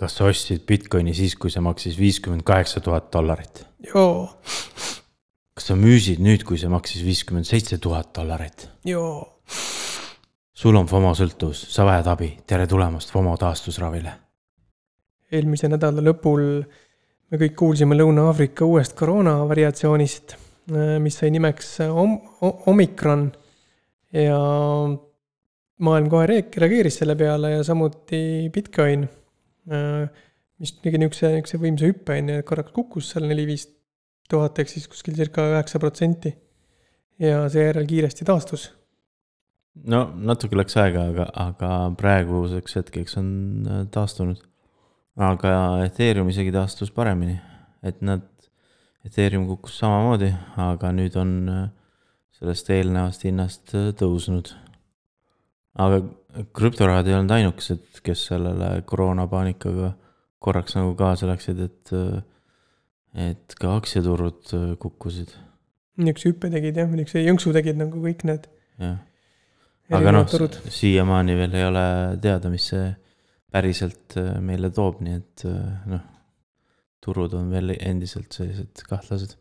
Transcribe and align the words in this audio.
kas 0.00 0.16
sa 0.16 0.28
ostsid 0.30 0.64
Bitcoini 0.68 1.12
siis, 1.16 1.36
kui 1.36 1.52
see 1.52 1.62
maksis 1.64 1.98
viiskümmend 2.00 2.44
kaheksa 2.46 2.80
tuhat 2.84 3.10
dollarit? 3.12 3.64
joo, 3.84 4.28
kas 5.56 5.70
sa 5.70 5.76
müüsid 5.76 6.22
nüüd, 6.24 6.44
kui 6.48 6.60
see 6.60 6.70
maksis 6.72 7.04
viiskümmend 7.04 7.48
seitse 7.48 7.78
tuhat 7.78 8.14
dollarit? 8.16 8.68
joo. 8.88 9.42
sul 10.54 10.76
on 10.80 10.88
FOMO 10.88 11.12
sõltuvus, 11.18 11.66
sa 11.74 11.84
vajad 11.88 12.08
abi, 12.14 12.30
tere 12.48 12.68
tulemast 12.70 13.12
FOMO 13.12 13.36
taastusravile. 13.40 14.14
eelmise 15.32 15.68
nädala 15.68 16.04
lõpul 16.04 16.46
me 17.30 17.38
kõik 17.38 17.54
kuulsime 17.58 17.98
Lõuna-Aafrika 17.98 18.66
uuest 18.66 18.96
koroona 18.98 19.36
variatsioonist, 19.50 20.34
mis 21.02 21.20
sai 21.20 21.30
nimeks 21.34 21.76
om-, 21.86 22.18
omikron. 22.72 23.28
ja 24.12 24.40
maailm 25.80 26.10
kohe 26.12 26.26
reageeris 26.26 27.00
selle 27.00 27.16
peale 27.16 27.54
ja 27.54 27.64
samuti 27.64 28.50
Bitcoin. 28.52 29.08
Mis 29.70 30.72
tegi 30.82 30.98
niisuguse, 31.00 31.30
niisuguse 31.36 31.60
võimsa 31.62 31.88
hüppe, 31.88 32.16
on 32.18 32.32
ju, 32.32 32.40
et 32.40 32.48
korraks 32.48 32.74
kukkus 32.76 33.12
seal 33.12 33.28
neli-viis 33.30 33.68
tuhat 34.30 34.58
ehk 34.62 34.70
siis 34.70 34.86
kuskil 34.90 35.16
circa 35.18 35.46
üheksa 35.54 35.80
protsenti. 35.82 36.34
ja 37.20 37.42
seejärel 37.52 37.86
kiiresti 37.86 38.24
taastus. 38.24 38.70
no 39.92 40.04
natuke 40.16 40.56
läks 40.56 40.76
aega, 40.80 41.06
aga, 41.12 41.26
aga 41.46 41.70
praeguseks 42.00 42.78
hetkeks 42.80 43.18
on 43.20 43.28
äh, 43.66 43.82
taastunud. 43.92 44.40
aga 45.16 45.52
Ethereum 45.84 46.30
isegi 46.32 46.52
taastus 46.54 46.90
paremini, 46.90 47.38
et 47.82 48.00
nad, 48.02 48.26
Ethereum 49.04 49.46
kukkus 49.48 49.78
samamoodi, 49.80 50.32
aga 50.60 50.92
nüüd 50.96 51.16
on 51.20 51.36
äh, 51.48 51.68
sellest 52.40 52.70
eelnevast 52.72 53.24
hinnast 53.28 53.74
äh, 53.74 53.90
tõusnud. 53.96 54.54
Aga 55.78 56.00
krüptorahad 56.56 57.08
ei 57.08 57.14
olnud 57.18 57.36
ainukesed, 57.36 58.00
kes 58.06 58.26
sellele 58.32 58.72
koroonapaanikaga 58.88 59.92
korraks 60.40 60.74
nagu 60.78 60.94
kaasa 60.98 61.28
läksid, 61.28 61.60
et, 61.66 61.92
et 63.28 63.54
ka 63.60 63.76
aktsiaturud 63.76 64.54
kukkusid, 64.80 65.34
niisuguse 66.00 66.32
hüppe 66.32 66.50
tegid 66.52 66.80
jah, 66.80 66.90
niisuguse 66.90 67.24
jõnksu 67.26 67.52
tegid 67.56 67.78
nagu 67.80 68.00
kõik 68.02 68.24
need 68.28 68.46
jah. 68.80 68.98
aga 69.98 70.14
noh 70.14 70.26
siiamaani 70.70 71.36
veel 71.38 71.56
ei 71.58 71.66
ole 71.68 71.84
teada, 72.22 72.52
mis 72.52 72.70
see 72.72 72.88
päriselt 73.50 74.16
äh, 74.20 74.38
meile 74.44 74.70
toob, 74.74 75.00
nii 75.04 75.18
et 75.18 75.44
äh, 75.48 75.86
noh, 75.90 76.02
turud 77.02 77.34
on 77.38 77.50
veel 77.52 77.74
endiselt 77.76 78.36
sellised 78.36 78.84
kahtlased. 78.88 79.36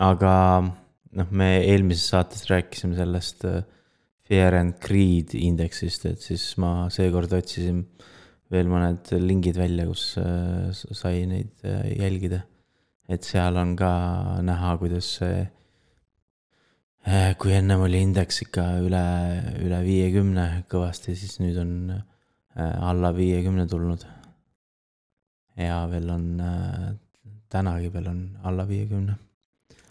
aga 0.00 0.32
noh, 0.64 1.30
me 1.30 1.50
eelmises 1.60 2.08
saates 2.14 2.46
rääkisime 2.50 2.96
sellest 2.98 3.44
äh, 3.48 3.60
Fear 4.28 4.58
and 4.58 4.76
Greed 4.84 5.32
indeksist, 5.34 6.04
et 6.04 6.20
siis 6.20 6.50
ma 6.60 6.88
seekord 6.92 7.32
otsisin 7.32 7.84
veel 8.52 8.68
mõned 8.68 9.08
lingid 9.20 9.56
välja, 9.60 9.86
kus 9.88 10.10
äh, 10.20 10.68
sai 10.72 11.24
neid 11.28 11.64
äh, 11.64 11.86
jälgida. 11.96 12.44
et 13.08 13.24
seal 13.24 13.56
on 13.56 13.70
ka 13.76 13.90
näha, 14.44 14.74
kuidas 14.76 15.06
see 15.16 15.46
Eh, 17.08 17.34
kui 17.40 17.54
ennem 17.56 17.80
oli 17.86 18.02
indeks 18.04 18.42
ikka 18.44 18.62
üle, 18.84 19.00
üle 19.64 19.78
viiekümne 19.80 20.44
kõvasti, 20.68 21.14
siis 21.16 21.38
nüüd 21.40 21.56
on 21.62 21.70
alla 22.58 23.12
viiekümne 23.16 23.64
tulnud. 23.70 24.04
ja 25.56 25.78
veel 25.90 26.10
on, 26.10 26.26
tänagi 27.48 27.88
veel 27.94 28.10
on 28.10 28.20
alla 28.44 28.66
viiekümne. 28.68 29.14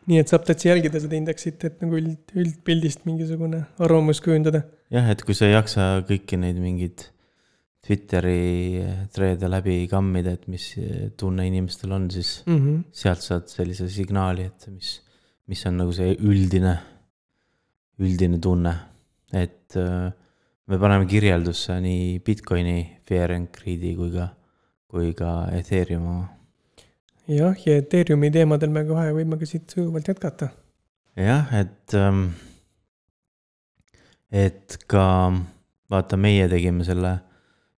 Nii 0.08 0.22
et 0.22 0.32
saab 0.32 0.48
täitsa 0.48 0.72
jälgida 0.72 1.02
seda 1.04 1.18
indeksit, 1.20 1.64
et 1.68 1.84
nagu 1.84 2.00
üld, 2.00 2.32
üldpildist 2.38 3.06
mingisugune 3.08 3.66
arvamus 3.84 4.22
kujundada. 4.24 4.64
jah, 4.94 5.10
et 5.12 5.24
kui 5.28 5.36
sa 5.38 5.50
ei 5.50 5.56
jaksa 5.58 5.88
kõiki 6.08 6.40
neid 6.42 6.60
mingeid 6.64 7.10
Twitteri 7.88 8.82
treede 9.16 9.48
läbi 9.48 9.86
kammida, 9.88 10.34
et 10.36 10.48
mis 10.52 10.66
tunne 11.16 11.46
inimestel 11.48 11.94
on, 11.96 12.10
siis 12.12 12.42
mm. 12.46 12.58
-hmm. 12.58 12.80
sealt 12.92 13.24
saad 13.24 13.48
sellise 13.48 13.88
signaali, 13.88 14.44
et 14.50 14.68
mis, 14.74 14.90
mis 15.48 15.66
on 15.70 15.78
nagu 15.80 15.94
see 15.96 16.18
üldine, 16.20 16.74
üldine 18.00 18.40
tunne. 18.44 18.76
et 19.32 19.76
äh, 19.76 20.12
me 20.68 20.78
paneme 20.80 21.06
kirjeldusse 21.06 21.80
nii 21.84 22.20
Bitcoini 22.20 23.00
Fear 23.08 23.32
and 23.32 23.48
Greed'i 23.52 23.96
kui 23.96 24.12
ka, 24.12 24.28
kui 24.88 25.14
ka 25.14 25.48
Ethereum 25.52 26.06
oma. 26.08 26.37
Jah, 27.28 27.56
ja 27.66 27.78
Ethereumi 27.82 28.32
teemadel 28.34 28.72
me 28.74 28.84
kohe 28.88 29.12
võime 29.16 29.40
ka 29.40 29.50
siit 29.50 29.70
sujuvalt 29.74 30.08
jätkata. 30.08 30.50
jah, 31.16 31.54
et 31.60 31.96
ähm,, 31.98 32.30
et 34.32 34.78
ka 34.88 35.06
vaata, 35.92 36.20
meie 36.20 36.48
tegime 36.52 36.86
selle 36.88 37.18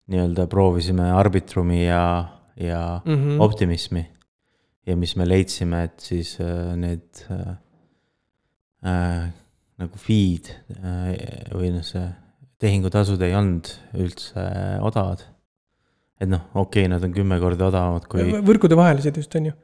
nii-öelda 0.10 0.48
proovisime 0.50 1.12
Arbitrumi 1.14 1.84
ja, 1.86 2.04
ja 2.58 3.02
mm 3.06 3.16
-hmm. 3.16 3.42
optimismi. 3.46 4.08
ja 4.86 4.96
mis 4.96 5.16
me 5.16 5.28
leidsime, 5.28 5.84
et 5.84 6.00
siis 6.00 6.40
äh, 6.42 6.76
need 6.76 7.26
äh, 7.32 7.56
äh, 8.86 9.30
nagu 9.78 9.98
feed 9.98 10.50
äh, 10.84 11.54
või 11.54 11.70
noh, 11.76 11.84
see 11.86 12.08
tehingutasud 12.60 13.22
ei 13.22 13.36
olnud 13.36 13.70
üldse 13.94 14.40
äh, 14.40 14.84
odavad. 14.84 15.24
Et 16.20 16.30
noh, 16.30 16.46
okei 16.54 16.86
okay,, 16.86 16.92
nad 16.92 17.04
on 17.06 17.16
kümme 17.16 17.40
korda 17.42 17.70
odavamad 17.72 18.08
kui, 18.12 18.28
võrkude 18.46 18.78
vahelised 18.80 19.20
just, 19.22 19.36
on 19.40 19.52
ju. 19.52 19.58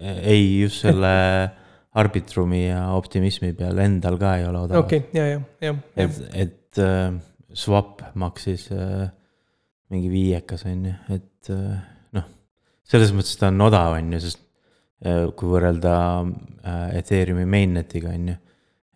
ei 0.00 0.44
just 0.62 0.86
selle 0.86 1.14
Arbitrumi 2.00 2.68
ja 2.68 2.84
optimismi 2.94 3.50
peal 3.58 3.80
endal 3.82 4.14
ka 4.20 4.36
ei 4.38 4.44
ole 4.46 4.60
odavad 4.62 4.84
okei 4.84 5.02
okay,, 5.02 5.16
ja, 5.18 5.24
ja, 5.26 5.40
ja, 5.66 5.72
et, 6.04 6.20
et 6.38 6.82
äh, 6.82 7.16
swap 7.52 8.04
maksis 8.14 8.68
äh, 8.74 9.08
mingi 9.90 10.10
viiekas, 10.10 10.64
on 10.70 10.86
ju, 10.86 10.94
et 11.16 11.50
äh, 11.50 11.80
noh, 12.16 12.28
selles 12.86 13.12
mõttes 13.14 13.34
ta 13.40 13.50
on 13.50 13.66
odav, 13.66 13.96
on 13.98 14.14
ju, 14.14 14.22
sest 14.22 14.42
äh, 15.02 15.26
kui 15.34 15.50
võrrelda 15.50 15.96
äh, 16.22 17.00
Ethereumi 17.00 17.46
mainnet'iga, 17.50 18.14
on 18.14 18.30
ju. 18.32 18.36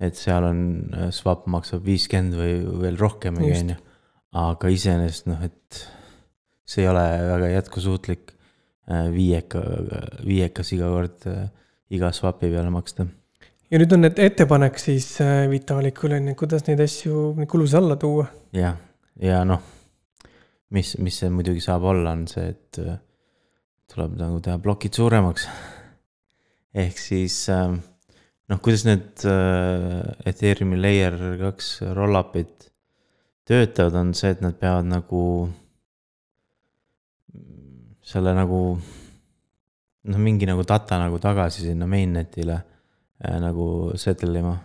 et 0.04 0.18
seal 0.18 0.46
on 0.46 0.62
äh, 0.92 1.10
swap 1.14 1.48
maksab 1.50 1.82
viiskümmend 1.86 2.38
või 2.38 2.54
veel 2.86 3.00
rohkemgi, 3.00 3.50
Just. 3.50 3.66
on 3.66 3.74
ju. 3.74 3.80
aga 4.44 4.72
iseenesest 4.76 5.30
noh, 5.30 5.42
et 5.46 5.82
see 6.64 6.84
ei 6.84 6.88
ole 6.88 7.04
väga 7.28 7.50
jätkusuutlik 7.52 8.32
äh, 8.32 9.10
viieka, 9.12 9.60
viiekas 10.24 10.72
iga 10.76 10.88
kord 10.92 11.28
äh, 11.28 11.44
iga 11.94 12.10
swap'i 12.12 12.48
peale 12.48 12.72
maksta. 12.72 13.06
ja 13.70 13.80
nüüd 13.80 13.92
on 13.96 14.04
need 14.06 14.20
ettepanek 14.22 14.80
siis 14.80 15.10
äh, 15.24 15.44
Vitalikule, 15.50 16.20
on 16.20 16.32
ju, 16.32 16.36
kuidas 16.40 16.66
neid 16.68 16.80
asju, 16.84 17.30
neid 17.38 17.50
kulusid 17.52 17.80
alla 17.80 17.98
tuua. 18.00 18.26
jah, 18.56 18.78
ja 19.20 19.42
noh, 19.48 19.62
mis, 20.74 20.96
mis 21.04 21.20
see 21.20 21.32
muidugi 21.32 21.62
saab 21.64 21.84
olla, 21.92 22.16
on 22.16 22.26
see, 22.30 22.48
et 22.54 22.80
tuleb 23.94 24.16
nagu 24.18 24.40
teha 24.42 24.56
plokid 24.62 24.96
suuremaks. 24.96 25.48
ehk 26.74 26.98
siis 26.98 27.42
noh, 27.50 28.60
kuidas 28.64 28.86
need 28.88 29.26
Ethereumi 30.24 30.80
layer 30.80 31.18
kaks 31.44 31.76
roll-up'id 31.92 32.70
töötavad, 33.44 34.00
on 34.00 34.14
see, 34.16 34.32
et 34.32 34.40
nad 34.40 34.56
peavad 34.56 34.88
nagu 34.88 35.20
selle 38.04 38.34
nagu 38.36 38.60
noh, 40.04 40.20
mingi 40.20 40.46
nagu 40.48 40.64
data 40.68 40.98
nagu 41.00 41.18
tagasi 41.18 41.64
sinna 41.68 41.88
mainnet'ile 41.88 42.56
äh, 43.24 43.38
nagu 43.40 43.92
settle 43.96 44.38
ima. 44.38 44.56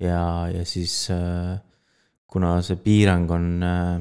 ja, 0.00 0.48
ja 0.48 0.64
siis 0.64 1.10
äh, 1.10 1.58
kuna 2.26 2.58
see 2.62 2.80
piirang 2.84 3.30
on 3.30 3.46
äh, 3.62 3.98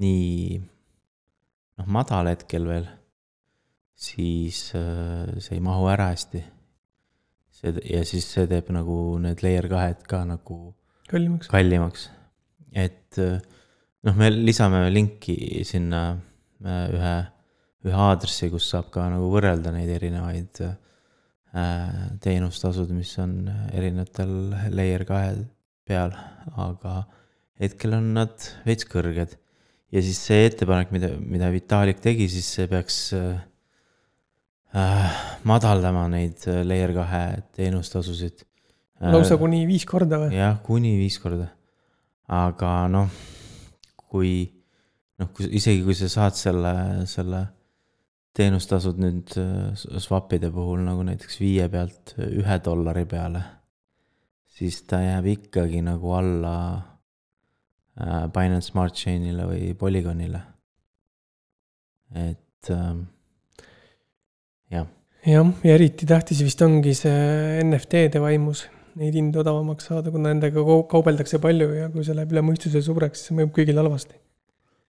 nii 0.00 0.60
noh, 1.80 1.88
madal 1.88 2.30
hetkel 2.32 2.66
veel, 2.68 2.88
siis 3.96 4.70
äh, 4.76 5.36
see 5.38 5.58
ei 5.58 5.64
mahu 5.64 5.88
ära 5.92 6.10
hästi. 6.12 6.42
see 7.60 7.74
ja 7.92 8.04
siis 8.08 8.28
see 8.32 8.46
teeb 8.50 8.70
nagu 8.72 8.96
need 9.20 9.42
layer 9.44 9.68
kahed 9.68 10.04
ka 10.08 10.24
nagu 10.28 10.58
kallimaks. 11.10 11.50
kallimaks. 11.52 12.08
et 12.72 13.18
äh, 13.18 13.40
noh, 14.04 14.16
me 14.16 14.30
lisame 14.32 14.86
linki 14.92 15.64
sinna 15.68 16.02
äh, 16.64 16.86
ühe, 16.96 17.16
ühe 17.86 17.96
aadressi, 17.96 18.50
kus 18.52 18.68
saab 18.72 18.90
ka 18.92 19.06
nagu 19.12 19.30
võrrelda 19.32 19.72
neid 19.72 19.88
erinevaid 19.94 20.60
äh, 20.66 20.74
teenustasud, 22.20 22.90
mis 22.92 23.12
on 23.22 23.48
erinevatel 23.72 24.34
layer 24.74 25.06
kahe 25.08 25.32
peal, 25.88 26.14
aga 26.60 27.04
hetkel 27.60 27.96
on 27.98 28.12
nad 28.16 28.50
veits 28.66 28.86
kõrged. 28.88 29.36
ja 29.90 30.02
siis 30.04 30.20
see 30.22 30.44
ettepanek, 30.46 30.92
mida, 30.94 31.14
mida 31.18 31.50
Vitalik 31.50 32.02
tegi, 32.04 32.28
siis 32.30 32.48
see 32.54 32.68
peaks 32.70 32.98
äh, 33.16 33.40
äh, 34.76 35.18
madaldama 35.48 36.06
neid 36.12 36.46
äh, 36.48 36.62
layer 36.66 36.94
kahe 36.96 37.24
teenustasusid. 37.56 38.44
lausa 39.00 39.40
kuni 39.40 39.64
viis 39.68 39.88
korda 39.88 40.20
või? 40.24 40.34
jah, 40.36 40.60
kuni 40.66 40.94
viis 41.00 41.18
korda. 41.22 41.50
aga 42.28 42.74
noh, 42.92 43.08
kui 44.10 44.34
noh, 45.20 45.32
kui 45.34 45.50
isegi 45.58 45.82
kui 45.84 45.96
sa 45.98 46.12
saad 46.12 46.38
selle, 46.38 46.74
selle 47.10 47.46
teenustasud 48.36 49.00
nüüd 49.02 49.32
äh, 49.40 49.72
swap'ide 49.74 50.50
puhul 50.54 50.84
nagu 50.86 51.02
näiteks 51.06 51.40
viie 51.42 51.66
pealt 51.72 52.14
ühe 52.28 52.58
dollari 52.64 53.06
peale, 53.10 53.42
siis 54.50 54.82
ta 54.86 55.00
jääb 55.02 55.26
ikkagi 55.32 55.82
nagu 55.86 56.14
alla 56.14 56.54
äh, 57.98 58.28
Binance 58.34 58.70
Smart 58.70 58.98
Chain'ile 58.98 59.48
või 59.50 59.74
Polygonile. 59.78 60.42
et 62.14 62.70
ähm, 62.74 63.04
jah, 64.70 64.86
jah, 65.26 65.52
ja 65.64 65.74
eriti 65.74 66.06
tähtis 66.10 66.42
vist 66.42 66.62
ongi 66.66 66.94
see 66.98 67.62
NFT-de 67.62 68.22
vaimus 68.22 68.64
neid 68.98 69.14
hindu 69.14 69.42
odavamaks 69.42 69.86
saada, 69.86 70.10
kuna 70.10 70.32
nendega 70.32 70.64
kau- 70.66 70.86
kaubeldakse 70.90 71.38
palju 71.42 71.68
ja 71.76 71.86
kui 71.92 72.02
see 72.06 72.16
läheb 72.18 72.32
üle 72.34 72.42
mõistuse 72.46 72.82
suureks, 72.82 73.22
siis 73.26 73.36
mõjub 73.38 73.54
kõigile 73.58 73.82
halvasti. 73.82 74.18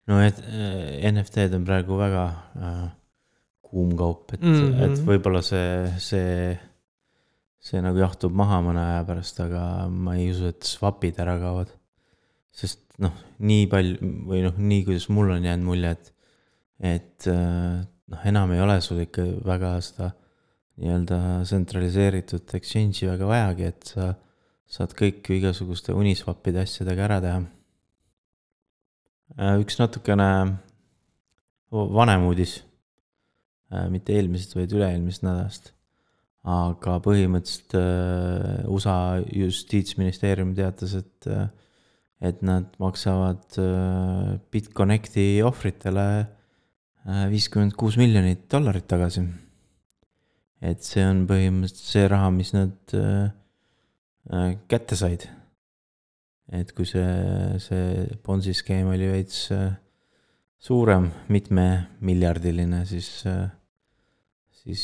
no 0.09 0.21
et 0.25 0.41
äh, 0.45 1.05
NFT-d 1.11 1.57
on 1.57 1.69
praegu 1.69 2.01
väga 2.01 2.25
äh, 2.57 2.89
kuum 3.71 3.95
kaup, 3.99 4.35
et 4.35 4.43
mm. 4.43 4.55
-hmm. 4.59 4.83
et 4.87 5.03
võib-olla 5.07 5.43
see, 5.47 5.91
see, 6.03 6.55
see 7.63 7.83
nagu 7.85 7.99
jahtub 8.03 8.35
maha 8.37 8.61
mõne 8.67 8.83
aja 8.83 9.05
pärast, 9.09 9.41
aga 9.41 9.65
ma 9.89 10.17
ei 10.19 10.31
usu, 10.35 10.51
et 10.51 10.67
swap'id 10.67 11.21
ära 11.23 11.39
kaovad. 11.43 11.77
sest 12.51 12.83
noh, 12.99 13.15
nii 13.39 13.67
palju 13.71 14.15
või 14.29 14.43
noh, 14.45 14.57
nii 14.59 14.85
kuidas 14.89 15.07
mul 15.09 15.31
on 15.37 15.45
jäänud 15.47 15.65
mulje, 15.65 15.91
et, 15.95 16.11
et 16.95 17.29
äh, 17.31 17.79
noh, 18.11 18.25
enam 18.27 18.53
ei 18.53 18.61
ole 18.61 18.81
sul 18.85 19.05
ikka 19.05 19.23
väga 19.47 19.77
seda 19.85 20.11
nii-öelda 20.81 21.21
tsentraliseeritud 21.45 22.55
exchange'i 22.57 23.09
väga 23.11 23.29
vajagi, 23.29 23.71
et 23.71 23.93
sa 23.93 24.11
saad 24.71 24.95
kõik 24.97 25.27
igasuguste 25.35 25.95
Uniswapide 25.97 26.63
asjadega 26.63 27.07
ära 27.09 27.19
teha. 27.25 27.41
üks 29.61 29.79
natukene 29.79 30.29
vanem 31.71 32.27
uudis, 32.27 32.61
mitte 33.91 34.17
eelmisest, 34.17 34.57
vaid 34.59 34.73
üle-eelmisest 34.75 35.27
nädalast. 35.27 35.73
aga 36.41 36.95
põhimõtteliselt 37.05 37.75
äh, 37.77 38.63
USA 38.73 39.21
justiitsministeerium 39.37 40.55
teatas, 40.57 40.95
et, 40.97 41.29
et 42.25 42.41
nad 42.43 42.71
maksavad 42.81 43.59
äh, 43.61 44.39
BitConnecti 44.51 45.27
ohvritele 45.45 46.07
äh, 46.25 47.27
viiskümmend 47.33 47.77
kuus 47.77 47.99
miljonit 48.01 48.47
dollarit 48.53 48.89
tagasi. 48.89 49.27
et 50.61 50.83
see 50.85 51.05
on 51.05 51.27
põhimõtteliselt 51.29 51.93
see 51.93 52.09
raha, 52.09 52.33
mis 52.33 52.55
nad 52.57 52.97
äh, 52.97 53.31
äh, 54.33 54.57
kätte 54.69 54.97
said. 54.97 55.29
et 56.53 56.73
kui 56.73 56.89
see, 56.89 57.07
see 57.63 58.09
Bonsi 58.25 58.57
skeem 58.57 58.91
oli 58.93 59.13
veits 59.13 59.51
äh, 59.53 59.77
suurem, 60.61 61.09
mitmemiljardiline, 61.33 62.85
siis, 62.87 63.25
siis 64.61 64.83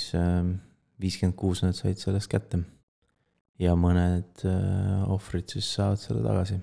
viiskümmend 1.01 1.37
kuus 1.37 1.63
nad 1.65 1.77
said 1.77 2.01
sellest 2.01 2.31
kätte. 2.33 2.63
ja 3.59 3.73
mõned 3.79 4.43
äh, 4.45 5.05
ohvrid 5.13 5.49
siis 5.49 5.69
saavad 5.79 6.01
selle 6.01 6.23
tagasi. 6.25 6.59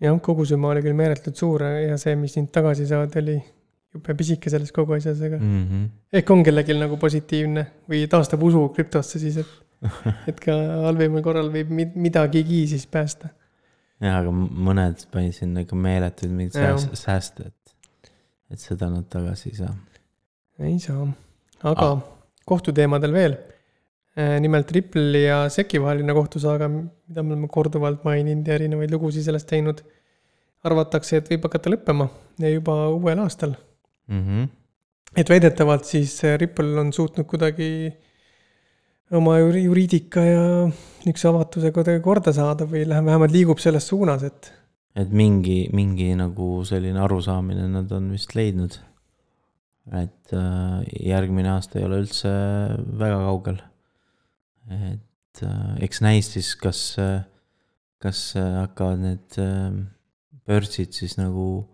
jah, 0.00 0.18
kogusumma 0.24 0.70
oli 0.72 0.82
küll 0.84 0.96
meeletult 0.96 1.36
suur 1.36 1.64
ja 1.64 1.96
see, 2.00 2.14
mis 2.16 2.36
sind 2.36 2.48
tagasi 2.52 2.86
saadi, 2.88 3.18
oli 3.20 3.38
jube 3.94 4.14
pisike 4.16 4.52
selles 4.52 4.72
kogu 4.72 4.94
asjas, 4.96 5.20
aga 5.26 5.36
Mm 5.40 5.66
-hmm. 5.66 5.88
ehk 6.12 6.30
on 6.30 6.44
kellelgi 6.46 6.78
nagu 6.78 6.96
positiivne 6.96 7.66
või 7.90 8.06
taastab 8.08 8.42
usu 8.42 8.68
krüptosse 8.76 9.18
siis, 9.18 9.36
et, 9.36 9.50
et 10.30 10.40
ka 10.40 10.56
halvimal 10.86 11.22
korral 11.22 11.50
võib 11.52 11.68
mid- 11.70 11.96
midagigi 11.96 12.66
siis 12.68 12.86
päästa. 12.86 13.28
jah, 14.00 14.20
aga 14.20 14.30
mõned 14.68 15.06
panid 15.12 15.32
sinna 15.36 15.60
ikka 15.60 15.76
meeletuid 15.76 16.30
mingeid 16.32 16.94
sääste, 16.94 17.46
et, 17.48 17.74
et 18.50 18.58
seda 18.58 18.88
nad 18.90 19.08
tagasi 19.08 19.50
ei 19.50 19.56
saa. 19.56 19.74
ei 20.58 20.78
saa, 20.78 21.08
aga 21.62 21.86
ah. 21.94 22.02
kohtuteemadel 22.46 23.12
veel. 23.12 23.38
nimelt 24.42 24.70
Ripple'i 24.74 25.22
ja 25.22 25.44
SEC-i 25.48 25.78
vaheline 25.80 26.12
kohtusaaga, 26.12 26.66
mida 26.68 27.22
me 27.22 27.32
oleme 27.32 27.48
korduvalt 27.48 28.02
maininud 28.04 28.48
ja 28.48 28.56
erinevaid 28.58 28.90
lugusid 28.92 29.24
sellest 29.24 29.48
teinud. 29.48 29.82
arvatakse, 30.64 31.16
et 31.16 31.28
võib 31.30 31.46
hakata 31.46 31.70
lõppema 31.72 32.08
ja 32.42 32.50
juba 32.50 32.74
uuel 32.92 33.22
aastal. 33.22 33.54
Mm 34.10 34.24
-hmm. 34.26 34.48
et 35.16 35.30
väidetavalt 35.30 35.84
siis 35.84 36.20
Ripple 36.36 36.80
on 36.80 36.92
suutnud 36.92 37.26
kuidagi 37.26 37.92
oma 39.10 39.38
juri- 39.38 39.64
juriidika 39.64 40.20
ja 40.20 40.42
niisuguse 41.04 41.28
avatuse 41.28 41.72
kuidagi 41.72 42.00
korda 42.00 42.32
saada 42.32 42.64
või 42.64 42.86
vähemalt 42.88 43.32
liigub 43.32 43.58
selles 43.58 43.88
suunas, 43.88 44.22
et 44.22 44.52
et 44.96 45.10
mingi, 45.10 45.68
mingi 45.72 46.14
nagu 46.18 46.64
selline 46.66 46.98
arusaamine 47.00 47.68
nad 47.70 47.92
on 47.94 48.10
vist 48.10 48.34
leidnud. 48.34 48.78
Et 49.88 50.34
äh, 50.36 50.82
järgmine 51.10 51.50
aasta 51.54 51.80
ei 51.80 51.86
ole 51.86 52.02
üldse 52.04 52.30
väga 53.00 53.20
kaugel. 53.24 53.60
et 54.70 55.42
äh, 55.42 55.74
eks 55.86 56.02
näis 56.04 56.30
siis, 56.34 56.52
kas, 56.54 56.82
kas 57.98 58.20
äh, 58.38 58.52
hakkavad 58.60 59.02
need 59.02 59.40
börsid 60.46 60.94
siis 60.94 61.16
nagu 61.18 61.64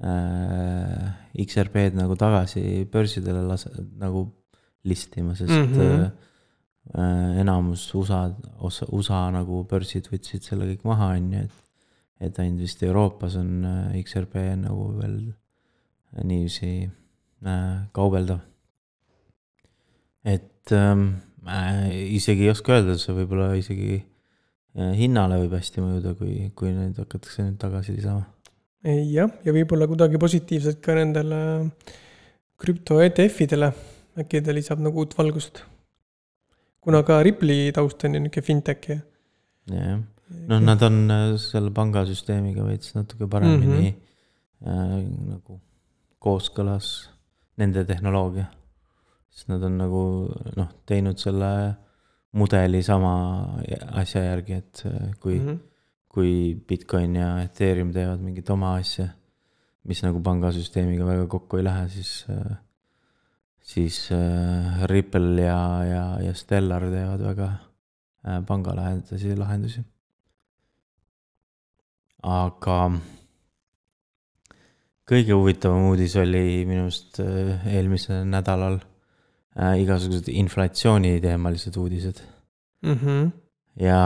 äh, 0.00 1.12
XRP-d 1.44 1.98
nagu 1.98 2.16
tagasi 2.18 2.86
börsidele 2.92 3.44
lase-, 3.48 3.74
nagu 4.00 4.28
listima, 4.86 5.34
sest 5.34 5.52
mm. 5.52 5.74
-hmm. 5.74 6.10
äh, 6.96 7.40
enamus 7.42 7.88
USA, 7.94 8.30
USA 8.92 9.30
nagu 9.34 9.64
börsid 9.68 10.08
võtsid 10.12 10.46
selle 10.46 10.68
kõik 10.72 10.84
maha, 10.84 11.14
on 11.18 11.32
ju, 11.32 11.46
et 11.46 11.62
et 12.16 12.38
ainult 12.40 12.62
vist 12.64 12.82
Euroopas 12.82 13.34
on 13.36 13.66
XRP 14.00 14.40
nagu 14.56 14.86
veel 14.96 15.18
niiviisi 16.24 16.88
äh, 17.44 17.86
kaubeldav. 17.92 18.40
et 20.24 20.72
ähm, 20.72 21.22
äh, 21.46 21.90
isegi 22.16 22.46
ei 22.46 22.50
oska 22.50 22.76
öelda, 22.76 22.96
see 22.98 23.14
võib-olla 23.14 23.52
isegi 23.58 24.00
äh, 24.00 24.92
hinnale 24.98 25.38
võib 25.44 25.54
hästi 25.58 25.84
mõjuda, 25.84 26.16
kui, 26.18 26.50
kui 26.58 26.72
neid 26.74 26.98
hakatakse 26.98 27.44
nüüd 27.44 27.60
tagasi 27.62 27.94
lisama. 27.96 28.26
ei 28.86 29.04
jah, 29.12 29.30
ja 29.44 29.54
võib-olla 29.54 29.88
kuidagi 29.90 30.20
positiivselt 30.22 30.82
ka 30.84 30.96
nendele 30.98 31.38
krüpto 32.60 33.00
ETF-idele, 33.04 33.70
äkki 34.22 34.42
ta 34.42 34.54
lisab 34.56 34.82
nagu 34.82 35.04
uut 35.04 35.16
valgust. 35.18 35.62
kuna 36.80 37.02
ka 37.06 37.20
Ripple'i 37.26 37.72
taust 37.74 38.04
on 38.06 38.14
ju 38.14 38.20
niisugune 38.22 38.46
fintech 38.46 38.90
ja. 38.90 39.00
jah, 39.70 40.00
noh, 40.50 40.62
nad 40.62 40.82
on 40.86 41.02
äh, 41.10 41.26
selle 41.40 41.72
pangasüsteemiga 41.74 42.64
veits 42.66 42.94
natuke 42.94 43.28
paremini 43.30 43.90
mm. 43.90 43.98
-hmm. 44.62 44.70
äh, 44.70 45.04
nagu 45.34 45.60
kooskõlas 46.18 47.15
nende 47.60 47.84
tehnoloogia. 47.88 48.46
sest 49.30 49.50
nad 49.52 49.64
on 49.68 49.74
nagu 49.76 50.02
noh, 50.56 50.68
teinud 50.88 51.18
selle 51.20 51.50
mudeli 52.36 52.82
sama 52.84 53.14
asja 54.00 54.22
järgi, 54.24 54.60
et 54.60 54.82
äh, 54.86 55.10
kui 55.20 55.38
mm. 55.38 55.48
-hmm. 55.48 55.58
kui 56.08 56.32
Bitcoin 56.68 57.16
ja 57.16 57.42
Ethereum 57.42 57.92
teevad 57.92 58.20
mingit 58.20 58.50
oma 58.50 58.74
asja, 58.76 59.08
mis 59.84 60.02
nagu 60.02 60.20
pangasüsteemiga 60.20 61.06
väga 61.06 61.26
kokku 61.26 61.56
ei 61.56 61.64
lähe, 61.64 61.88
siis 61.88 62.26
äh, 62.30 62.56
siis 63.60 64.10
äh, 64.12 64.84
Ripple 64.84 65.42
ja, 65.42 65.84
ja, 65.84 66.04
ja 66.20 66.34
Stellar 66.34 66.90
teevad 66.90 67.20
väga 67.20 67.52
pangalähedasi 68.46 69.36
lahendusi. 69.36 69.84
aga 72.22 72.90
kõige 75.06 75.36
huvitavam 75.38 75.90
uudis 75.90 76.16
oli 76.18 76.64
minu 76.68 76.86
arust 76.86 77.20
äh, 77.22 77.66
eelmisel 77.76 78.24
nädalal 78.28 78.80
äh, 78.80 79.76
igasugused 79.82 80.28
inflatsiooniteemalised 80.32 81.76
uudised 81.80 82.24
Mhm. 82.86 83.30
ja, 83.80 84.00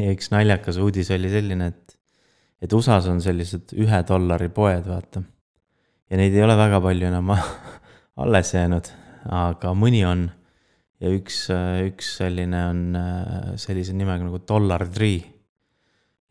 ja 0.00 0.12
üks 0.14 0.30
naljakas 0.32 0.78
uudis 0.82 1.12
oli 1.14 1.30
selline, 1.32 1.68
et, 1.72 1.96
et 2.64 2.72
USA-s 2.74 3.10
on 3.12 3.20
sellised 3.22 3.74
ühe 3.78 4.02
dollari 4.08 4.48
poed, 4.52 4.86
vaata. 4.88 5.22
ja 6.10 6.20
neid 6.20 6.34
ei 6.34 6.44
ole 6.44 6.56
väga 6.58 6.80
palju 6.82 7.10
enam 7.10 7.34
alles 8.22 8.54
jäänud, 8.54 8.88
aga 9.30 9.74
mõni 9.78 10.02
on. 10.08 10.30
ja 11.02 11.12
üks, 11.12 11.44
üks 11.86 12.16
selline 12.22 12.64
on 12.70 12.82
äh, 12.98 13.52
sellise 13.60 13.94
nimega 13.94 14.26
nagu 14.26 14.42
Dollar 14.48 14.86
Tree. 14.88 15.22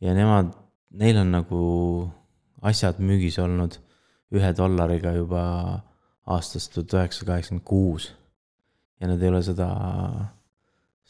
ja 0.01 0.17
nemad, 0.17 0.51
neil 0.97 1.21
on 1.21 1.37
nagu 1.37 1.61
asjad 2.61 2.99
müügis 3.01 3.39
olnud 3.41 3.77
ühe 4.35 4.51
dollariga 4.57 5.13
juba 5.15 5.43
aastast 6.31 6.75
tuhat 6.75 6.93
üheksasada 6.99 7.33
kaheksakümmend 7.33 7.65
kuus. 7.67 8.11
ja 9.01 9.09
nad 9.09 9.21
ei 9.21 9.31
ole 9.31 9.41
seda 9.43 9.67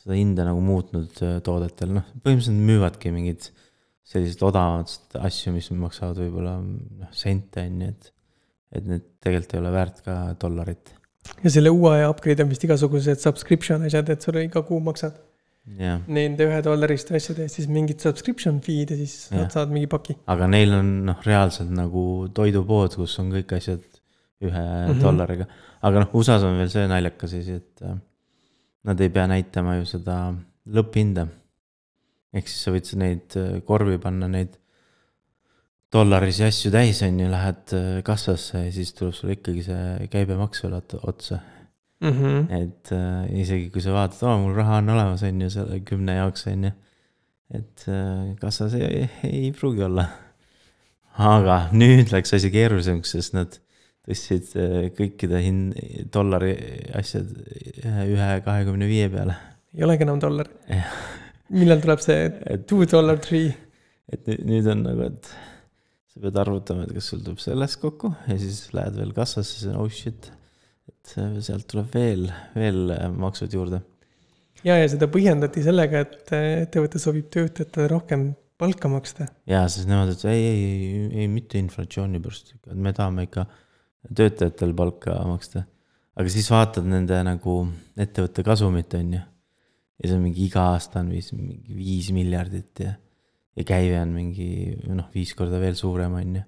seda 0.02 0.18
hinda 0.18 0.46
nagu 0.48 0.62
muutnud 0.66 1.20
äh, 1.26 1.36
toodetel, 1.46 1.92
noh, 1.98 2.08
põhimõtteliselt 2.24 2.64
müüvadki 2.70 3.12
mingeid 3.14 3.52
selliseid 4.12 4.42
odavamaid 4.48 5.20
asju, 5.28 5.54
mis 5.56 5.70
maksavad 5.78 6.18
võib-olla 6.24 6.56
noh, 6.64 7.12
sente 7.16 7.68
on 7.68 7.86
ju, 7.86 7.92
et 7.92 8.12
et 8.72 8.86
need 8.88 9.04
tegelikult 9.20 9.58
ei 9.58 9.60
ole 9.60 9.72
väärt 9.76 9.98
ka 10.06 10.16
dollarit. 10.40 10.94
ja 11.44 11.52
selle 11.54 11.74
uue 11.76 11.92
aja 11.98 12.10
upgrade 12.10 12.44
on 12.44 12.54
vist 12.54 12.64
igasugused 12.66 13.20
subscription 13.22 13.84
asjad, 13.88 14.10
et 14.10 14.24
sa 14.24 14.34
iga 14.40 14.64
kuu 14.66 14.80
maksad 14.84 15.20
jah, 15.80 16.02
nende 16.10 16.48
ühedollariste 16.50 17.16
asjade 17.18 17.46
eest 17.46 17.60
siis 17.60 17.70
mingit 17.72 18.04
subscription 18.04 18.60
fee'd 18.66 18.94
ja 18.94 19.00
siis 19.00 19.16
Jah. 19.30 19.44
saad, 19.44 19.52
saad 19.58 19.74
mingi 19.76 19.90
paki. 19.92 20.18
aga 20.32 20.48
neil 20.52 20.74
on 20.78 20.94
noh, 21.10 21.20
reaalselt 21.26 21.72
nagu 21.76 22.06
toidupood, 22.36 22.98
kus 23.00 23.18
on 23.22 23.34
kõik 23.36 23.54
asjad 23.58 23.84
ühe 24.42 24.52
mm. 24.52 24.88
-hmm. 24.88 25.04
dollariga. 25.04 25.48
aga 25.82 26.06
noh, 26.06 26.16
USA-s 26.18 26.48
on 26.48 26.58
veel 26.58 26.72
see 26.74 26.88
naljakas 26.90 27.36
asi, 27.38 27.60
et 27.62 27.86
äh, 27.86 28.00
nad 28.90 29.02
ei 29.02 29.14
pea 29.14 29.28
näitama 29.30 29.78
ju 29.78 29.86
seda 29.86 30.18
lõpphinda. 30.66 31.28
ehk 32.34 32.48
siis 32.48 32.64
sa 32.66 32.74
võid 32.74 32.92
neid 32.98 33.38
äh, 33.38 33.62
korvi 33.68 33.98
panna 34.02 34.28
neid 34.28 34.58
dollarisi 35.92 36.46
asju 36.48 36.72
täis, 36.72 37.02
on 37.06 37.20
ju, 37.20 37.30
lähed 37.32 37.74
äh, 37.78 38.04
kassasse 38.08 38.66
ja 38.66 38.72
siis 38.72 38.94
tuleb 38.98 39.14
sulle 39.16 39.38
ikkagi 39.38 39.66
see 39.68 40.08
käibemaks 40.12 40.64
veel 40.64 40.78
ot- 40.80 41.00
otsa. 41.04 41.42
mm. 42.02 42.12
-hmm. 42.18 42.62
et 42.62 42.92
äh, 42.96 43.42
isegi 43.42 43.70
kui 43.74 43.84
sa 43.84 43.96
vaatad, 43.96 44.24
aa, 44.28 44.38
mul 44.42 44.56
raha 44.58 44.82
on 44.82 44.90
olemas, 44.96 45.24
on 45.28 45.42
ju, 45.42 45.50
selle 45.54 45.80
kümne 45.88 46.18
jaoks, 46.18 46.48
on 46.52 46.70
ju. 46.70 46.72
et 47.54 47.86
äh, 47.88 48.36
kassas 48.42 48.74
ei, 48.80 49.08
ei, 49.28 49.52
pruugi 49.52 49.84
olla. 49.88 50.08
aga 51.18 51.68
nüüd 51.72 52.14
läks 52.14 52.34
asi 52.34 52.52
keerulisemaks, 52.52 53.16
sest 53.18 53.38
nad 53.38 53.58
tõstsid 54.08 54.54
äh, 54.58 54.90
kõikide 54.98 55.42
hin-, 55.44 55.74
dollari 56.14 56.56
asjad 56.98 57.32
ühe, 57.86 58.06
ühe 58.16 58.30
kahekümne 58.46 58.88
viie 58.90 59.10
peale. 59.10 59.38
ei 59.76 59.84
olegi 59.88 60.08
enam 60.08 60.22
dollar 60.22 60.50
millal 61.52 61.82
tuleb 61.84 62.02
see 62.04 62.58
two 62.68 62.86
dollar 62.90 63.20
tree? 63.22 63.52
et 64.12 64.28
nüüd, 64.28 64.44
nüüd 64.48 64.70
on 64.72 64.84
nagu, 64.84 65.08
et 65.08 65.30
sa 66.12 66.20
pead 66.24 66.38
arvutama, 66.42 66.86
et 66.86 66.94
kas 66.98 67.10
sul 67.12 67.22
tuleb 67.24 67.40
sellest 67.40 67.80
kokku 67.84 68.12
ja 68.28 68.38
siis 68.40 68.66
lähed 68.76 68.98
veel 69.00 69.14
kassasse, 69.16 69.60
siis 69.60 69.70
on 69.72 69.80
oh 69.80 69.92
shit. 69.92 70.32
Et 70.90 71.16
äh, 71.18 71.40
sealt 71.46 71.68
tuleb 71.70 71.90
veel, 71.94 72.28
veel 72.58 72.94
äh, 72.96 73.08
maksud 73.14 73.54
juurde. 73.54 73.82
ja, 74.64 74.78
ja 74.78 74.88
seda 74.92 75.10
põhjendati 75.12 75.64
sellega, 75.66 76.06
et 76.06 76.34
äh, 76.38 76.64
ettevõte 76.66 77.02
soovib 77.02 77.30
töötajatele 77.34 77.90
rohkem 77.92 78.32
palka 78.62 78.92
maksta. 78.92 79.28
ja 79.50 79.64
siis 79.72 79.88
nemad 79.90 80.14
ütlesid 80.14 80.32
ei, 80.32 80.46
ei, 80.46 80.62
ei, 80.62 81.10
ei 81.24 81.28
mitte 81.32 81.60
inflatsiooni 81.62 82.22
pärast, 82.24 82.56
et 82.58 82.74
me 82.78 82.94
tahame 82.98 83.26
ikka 83.28 83.48
töötajatele 84.10 84.78
palka 84.78 85.18
maksta. 85.28 85.66
aga 86.18 86.34
siis 86.34 86.50
vaatad 86.52 86.88
nende 86.90 87.18
nagu 87.26 87.58
ettevõtte 87.98 88.46
kasumit, 88.46 88.94
on 89.00 89.18
ju. 89.18 89.24
ja 90.02 90.10
see 90.10 90.18
on 90.18 90.26
mingi 90.26 90.46
iga 90.48 90.72
aasta 90.76 91.02
on 91.02 91.12
vist 91.14 91.36
mingi 91.38 91.78
viis 91.78 92.12
miljardit 92.16 92.86
ja, 92.86 92.96
ja 93.58 93.68
käive 93.68 94.00
on 94.02 94.16
mingi 94.18 94.50
noh, 94.90 95.10
viis 95.14 95.34
korda 95.38 95.62
veel 95.62 95.78
suurem, 95.80 96.18
on 96.22 96.40
ju. 96.42 96.48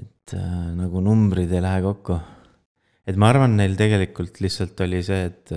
et 0.00 0.36
äh, 0.38 0.60
nagu 0.78 1.04
numbrid 1.04 1.52
ei 1.52 1.64
lähe 1.64 1.82
kokku. 1.84 2.20
Et 3.08 3.16
ma 3.16 3.30
arvan, 3.32 3.56
neil 3.56 3.76
tegelikult 3.78 4.40
lihtsalt 4.44 4.80
oli 4.84 5.02
see, 5.06 5.28
et, 5.30 5.54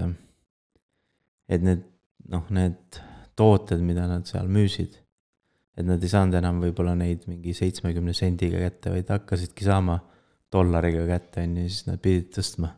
et 1.49 1.63
need 1.63 1.87
noh, 2.31 2.45
need 2.55 3.01
tooted, 3.35 3.81
mida 3.83 4.05
nad 4.07 4.27
seal 4.29 4.47
müüsid 4.51 5.03
et 5.77 5.85
nad 5.87 6.01
ei 6.01 6.11
saanud 6.11 6.37
enam 6.37 6.61
võib-olla 6.61 6.93
neid 6.97 7.25
mingi 7.29 7.53
seitsmekümne 7.57 8.13
sendiga 8.17 8.61
kätte, 8.61 8.93
vaid 8.93 9.09
hakkasidki 9.09 9.65
saama 9.65 9.97
dollariga 10.53 11.05
kätte, 11.09 11.45
on 11.47 11.57
ju, 11.63 11.69
siis 11.69 11.87
nad 11.89 12.01
pidid 12.01 12.29
tõstma. 12.35 12.69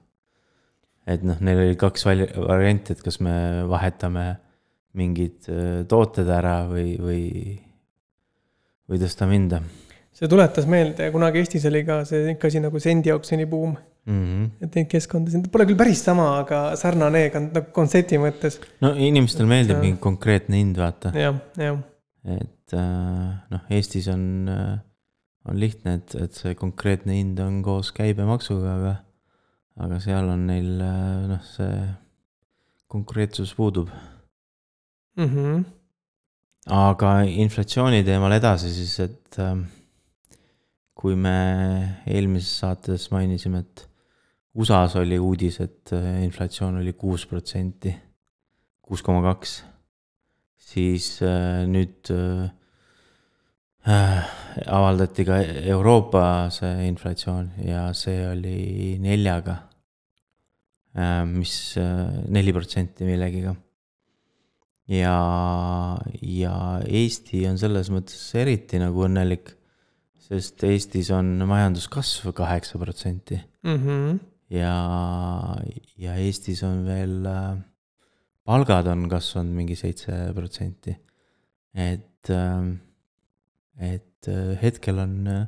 et 1.06 1.24
noh, 1.28 1.38
neil 1.44 1.60
oli 1.62 1.76
kaks 1.78 2.06
vali-, 2.08 2.30
varianti, 2.34 2.96
et 2.96 3.02
kas 3.04 3.20
me 3.22 3.36
vahetame 3.70 4.26
mingid 4.96 5.50
äh, 5.52 5.82
tooted 5.92 6.30
ära 6.32 6.62
või, 6.70 6.96
või, 6.98 7.26
või 8.90 9.02
tõstame 9.04 9.36
hinda 9.36 9.60
see 10.16 10.32
tuletas 10.32 10.66
meelde, 10.72 11.12
kunagi 11.12 11.44
Eestis 11.44 11.68
oli 11.68 11.84
ka 11.84 12.00
see 12.08 12.32
ikka 12.32 12.48
asi 12.48 12.64
nagu 12.64 12.80
sendioksjoni 12.80 13.46
buum. 13.52 13.76
mm. 14.06 14.24
-hmm. 14.24 14.50
et 14.66 14.78
neid 14.78 14.90
keskkondasid, 14.92 15.50
pole 15.52 15.68
küll 15.70 15.80
päris 15.80 16.04
sama, 16.06 16.28
aga 16.42 16.62
sarnane 16.80 17.28
nagu 17.36 17.66
kontsepti 17.76 18.20
mõttes. 18.22 18.60
no 18.82 18.94
inimestele 18.94 19.50
meeldib 19.50 19.80
äh, 19.80 19.84
mingi 19.88 20.02
konkreetne 20.02 20.62
hind, 20.62 20.80
vaata, 20.82 21.14
jah, 21.18 21.40
jah. 21.60 21.80
et 22.24 22.74
äh, 22.74 23.30
noh, 23.52 23.70
Eestis 23.70 24.10
on, 24.14 24.26
on 25.46 25.60
lihtne, 25.60 26.00
et, 26.02 26.18
et 26.28 26.42
see 26.42 26.56
konkreetne 26.60 27.18
hind 27.18 27.40
on 27.44 27.62
koos 27.66 27.92
käibemaksuga, 27.96 28.80
aga 28.80 28.96
aga 29.86 30.00
seal 30.04 30.30
on 30.32 30.46
neil 30.48 30.76
äh, 30.82 31.24
noh, 31.34 31.48
see 31.56 31.80
konkreetsus 32.92 33.56
puudub 33.58 33.90
Mm 35.16 35.30
-hmm. 35.32 35.64
aga 36.68 37.22
inflatsiooni 37.24 38.04
teemal 38.04 38.34
edasi 38.36 38.68
siis, 38.74 39.00
et 39.00 39.38
kui 40.94 41.16
me 41.16 41.38
eelmises 42.08 42.60
saates 42.60 43.06
mainisime, 43.12 43.60
et 43.60 43.86
USA-s 44.56 44.96
oli 45.02 45.18
uudis, 45.20 45.60
et 45.64 45.92
äh, 45.96 46.24
inflatsioon 46.24 46.80
oli 46.80 46.94
kuus 46.96 47.26
protsenti, 47.28 47.92
kuus 48.86 49.04
koma 49.04 49.24
kaks, 49.26 49.58
siis 50.56 51.10
äh, 51.26 51.66
nüüd 51.68 52.12
äh, 52.14 52.48
äh, 53.90 54.34
avaldati 54.72 55.26
ka 55.28 55.42
Euroopa 55.76 56.24
see 56.54 56.88
inflatsioon 56.88 57.52
ja 57.66 57.90
see 57.98 58.24
oli 58.30 58.96
neljaga 59.04 59.60
äh,, 60.96 61.24
mis 61.28 61.76
neli 61.76 62.56
protsenti 62.56 63.08
millegiga 63.08 63.56
ja, 64.88 65.18
ja 66.22 66.56
Eesti 66.86 67.44
on 67.50 67.60
selles 67.62 67.92
mõttes 67.94 68.22
eriti 68.38 68.80
nagu 68.82 69.06
õnnelik, 69.08 69.52
sest 70.28 70.64
Eestis 70.66 71.12
on 71.14 71.36
majanduskasv 71.46 72.32
kaheksa 72.38 72.80
protsenti. 72.82 73.42
Mm 73.66 73.82
-hmm. 73.82 74.24
ja, 74.54 74.76
ja 75.98 76.16
Eestis 76.22 76.64
on 76.68 76.84
veel 76.88 77.26
äh, 77.30 77.56
palgad 78.46 78.88
on 78.92 79.08
kasvanud 79.10 79.56
mingi 79.58 79.76
seitse 79.78 80.32
protsenti. 80.36 80.96
et, 81.76 82.30
et 82.32 84.28
äh, 84.32 84.52
hetkel 84.62 85.00
on 85.04 85.16
äh, 85.28 85.46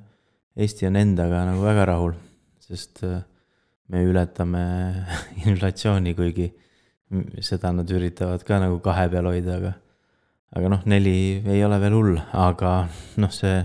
Eesti 0.58 0.88
on 0.90 0.96
endaga 0.98 1.44
nagu 1.46 1.62
väga 1.62 1.84
rahul, 1.86 2.16
sest 2.60 3.04
äh, 3.06 3.22
me 3.94 4.02
ületame 4.04 4.64
inflatsiooni, 5.46 6.16
kuigi 6.18 6.48
seda 7.46 7.72
nad 7.72 7.88
üritavad 7.94 8.42
ka 8.44 8.58
nagu 8.64 8.82
kahe 8.84 9.06
peal 9.14 9.30
hoida, 9.30 9.60
aga 9.62 9.74
aga 10.58 10.72
noh, 10.74 10.82
neli 10.90 11.44
ei 11.46 11.62
ole 11.64 11.78
veel 11.84 11.96
hull, 11.96 12.18
aga 12.34 12.72
noh, 13.22 13.32
see, 13.36 13.60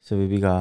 see 0.00 0.20
võib 0.20 0.36
iga, 0.38 0.54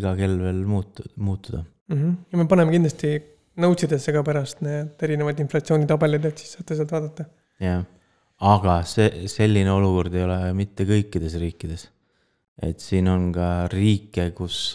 iga 0.00 0.14
kell 0.18 0.38
veel 0.40 0.64
muutu-, 0.66 1.06
muutuda. 1.20 1.62
Mm 1.88 1.96
-hmm. 1.98 2.16
ja 2.32 2.38
me 2.38 2.46
paneme 2.46 2.72
kindlasti 2.72 3.12
notes 3.56 3.84
idesse 3.88 4.12
ka 4.12 4.22
pärast 4.22 4.60
need 4.64 5.02
erinevad 5.02 5.38
inflatsioonitabelid, 5.42 6.26
et 6.30 6.42
siis 6.42 6.56
saate 6.56 6.76
sealt 6.78 6.92
vaadata. 6.92 7.24
jah, 7.60 7.84
aga 8.40 8.82
see, 8.86 9.28
selline 9.30 9.70
olukord 9.72 10.14
ei 10.14 10.26
ole 10.26 10.38
mitte 10.58 10.86
kõikides 10.88 11.38
riikides. 11.42 11.88
et 12.62 12.80
siin 12.80 13.08
on 13.08 13.32
ka 13.32 13.48
riike, 13.72 14.30
kus, 14.36 14.74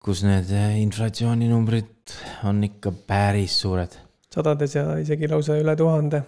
kus 0.00 0.22
need 0.24 0.52
inflatsiooninumbrid 0.82 2.14
on 2.50 2.64
ikka 2.64 2.92
päris 3.06 3.60
suured. 3.60 3.96
sadades 4.34 4.74
ja 4.74 4.84
isegi 4.98 5.28
lausa 5.28 5.58
üle 5.60 5.76
tuhande 5.76 6.22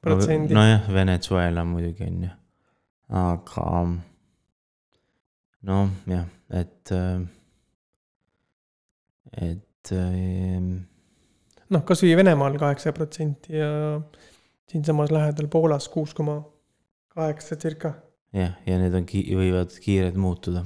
protsendi 0.00 0.54
no,. 0.54 0.60
nojah, 0.62 0.88
Venezuela 0.94 1.64
muidugi 1.64 2.06
on 2.08 2.22
ju, 2.24 2.30
aga 3.20 3.66
noh, 5.68 5.90
jah, 6.08 6.24
et, 6.62 6.94
et 9.36 9.92
noh, 11.70 11.84
kasvõi 11.86 12.16
Venemaal 12.18 12.58
kaheksa 12.60 12.92
protsenti 12.96 13.56
ja 13.56 13.70
siinsamas 14.70 15.12
lähedal 15.14 15.48
Poolas 15.50 15.88
kuus 15.92 16.14
koma 16.14 16.40
kaheksa 17.14 17.58
circa. 17.60 17.94
jah, 18.36 18.56
ja 18.66 18.78
need 18.80 18.94
on 18.94 19.06
võivad 19.06 19.74
kiired 19.82 20.18
muutuda. 20.20 20.64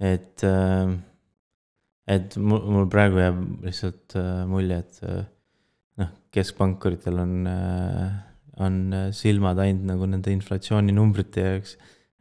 et, 0.00 0.44
et 2.16 2.40
mul, 2.40 2.64
mul 2.76 2.88
praegu 2.92 3.20
jääb 3.20 3.44
lihtsalt 3.66 4.16
äh, 4.20 4.42
mulje, 4.48 4.80
et 4.80 5.00
äh, 5.06 5.22
noh, 6.00 6.12
keskpankuritel 6.34 7.20
on, 7.20 7.38
on 8.60 8.82
silmad 9.16 9.60
ainult 9.60 9.88
nagu 9.94 10.08
nende 10.08 10.32
inflatsiooninumbrite 10.32 11.46
jaoks 11.46 11.76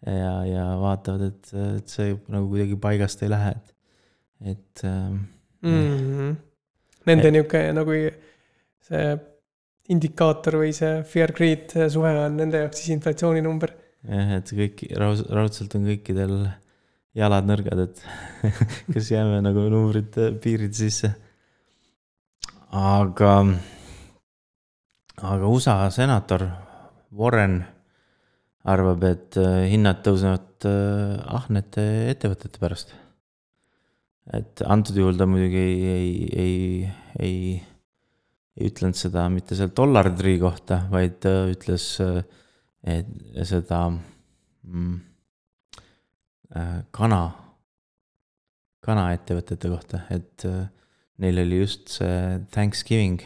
ja, 0.05 0.33
ja 0.47 0.65
vaatavad, 0.79 1.27
et, 1.27 1.51
et 1.79 1.91
see 1.91 2.15
nagu 2.31 2.47
kuidagi 2.51 2.79
paigast 2.79 3.23
ei 3.23 3.31
lähe, 3.31 3.53
et, 3.55 3.75
et 4.45 4.83
äh, 4.83 5.19
Mm 5.61 5.71
-hmm. 5.71 6.35
Nende 7.05 7.31
niisugune 7.31 7.73
nagu 7.73 7.95
see 8.87 9.19
indikaator 9.89 10.59
või 10.61 10.71
see 10.75 11.03
fear 11.03 11.33
greed 11.35 11.73
suhe 11.91 12.11
on 12.25 12.37
nende 12.37 12.61
jaoks 12.63 12.77
siis 12.81 12.93
inflatsiooninumber. 12.95 13.73
jah, 14.07 14.31
et 14.37 14.51
kõik 14.59 14.83
raud-, 15.01 15.25
raudselt 15.29 15.75
on 15.75 15.87
kõikidel 15.89 16.35
jalad 17.15 17.49
nõrgad, 17.49 17.81
et 17.87 18.03
kas 18.93 19.11
jääme 19.11 19.41
nagu 19.41 19.65
numbrite 19.73 20.31
piirid 20.43 20.73
sisse. 20.73 21.11
aga, 22.71 23.33
aga 25.17 25.47
USA 25.47 25.89
senator 25.89 26.47
Warren 27.11 27.65
arvab, 28.63 29.03
et 29.03 29.37
äh, 29.41 29.65
hinnad 29.73 30.03
tõusevad 30.05 30.69
äh, 30.69 31.19
ahnete 31.35 31.83
ettevõtete 32.13 32.61
pärast. 32.61 32.93
Et 34.33 34.61
antud 34.65 34.97
juhul 34.97 35.17
ta 35.17 35.25
muidugi 35.29 35.61
ei, 35.61 35.79
ei, 35.93 36.11
ei, 36.43 36.89
ei, 37.19 37.37
ei 38.59 38.69
ütlenud 38.69 38.97
seda 38.97 39.27
mitte 39.33 39.57
seal 39.57 39.71
dollartrii 39.75 40.37
kohta, 40.41 40.83
vaid 40.91 41.25
ütles 41.25 41.95
äh, 42.03 42.21
et 42.87 43.09
seda 43.47 43.87
mm, 43.91 44.99
äh, 46.55 46.77
kana, 46.95 47.23
kanaettevõtete 48.85 49.71
kohta, 49.71 50.03
et 50.13 50.45
äh, 50.47 50.69
neil 51.19 51.43
oli 51.43 51.59
just 51.63 51.91
see 51.97 52.39
Thanksgiving. 52.53 53.19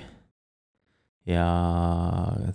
ja 1.24 1.46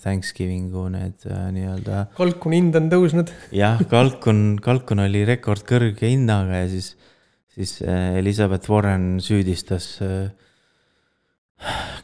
Thanksgiving'u 0.02 0.90
need 0.92 1.22
äh, 1.24 1.46
nii-öelda 1.54 2.02
kalkuni 2.18 2.58
hind 2.58 2.74
on 2.76 2.90
tõusnud. 2.92 3.30
jah, 3.54 3.80
kalkun, 3.88 4.58
kalkun 4.60 5.06
oli 5.06 5.22
rekordkõrge 5.28 6.10
hinnaga 6.10 6.64
ja 6.64 6.66
siis, 6.74 6.90
siis 7.58 7.82
äh, 7.82 8.18
Elizabeth 8.18 8.70
Warren 8.70 9.18
süüdistas 9.24 9.96
äh, 10.04 10.30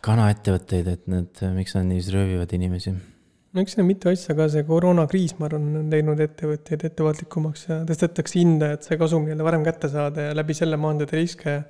kanaettevõtteid, 0.05 0.89
et 0.91 1.11
nad, 1.11 1.43
miks 1.55 1.77
nad 1.77 1.87
niiviisi 1.87 2.15
röövivad 2.15 2.55
inimesi. 2.57 2.95
no 3.55 3.63
eks 3.63 3.77
siin 3.77 3.85
on 3.85 3.89
mitu 3.93 4.11
asja 4.11 4.35
ka, 4.35 4.49
see 4.51 4.67
koroonakriis, 4.67 5.37
ma 5.39 5.47
arvan, 5.47 5.71
on 5.85 5.93
teinud 5.93 6.21
ettevõtteid 6.25 6.89
ettevõtlikumaks 6.91 7.69
ja 7.69 7.81
tõstetakse 7.87 8.41
hinda, 8.41 8.73
et 8.75 8.87
see 8.87 8.99
kasum 8.99 9.29
nii-öelda 9.29 9.47
varem 9.47 9.67
kätte 9.67 9.91
saada 9.93 10.29
ja 10.29 10.37
läbi 10.37 10.57
selle 10.59 10.81
maandada 10.81 11.17
riske. 11.17 11.63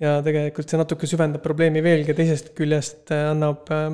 ja 0.00 0.18
tegelikult 0.24 0.68
see 0.68 0.76
natuke 0.80 1.08
süvendab 1.08 1.40
probleemi 1.44 1.80
veelgi 1.84 2.12
ja 2.12 2.16
teisest 2.16 2.50
küljest 2.56 3.12
äh, 3.12 3.28
annab 3.30 3.68
äh, 3.72 3.90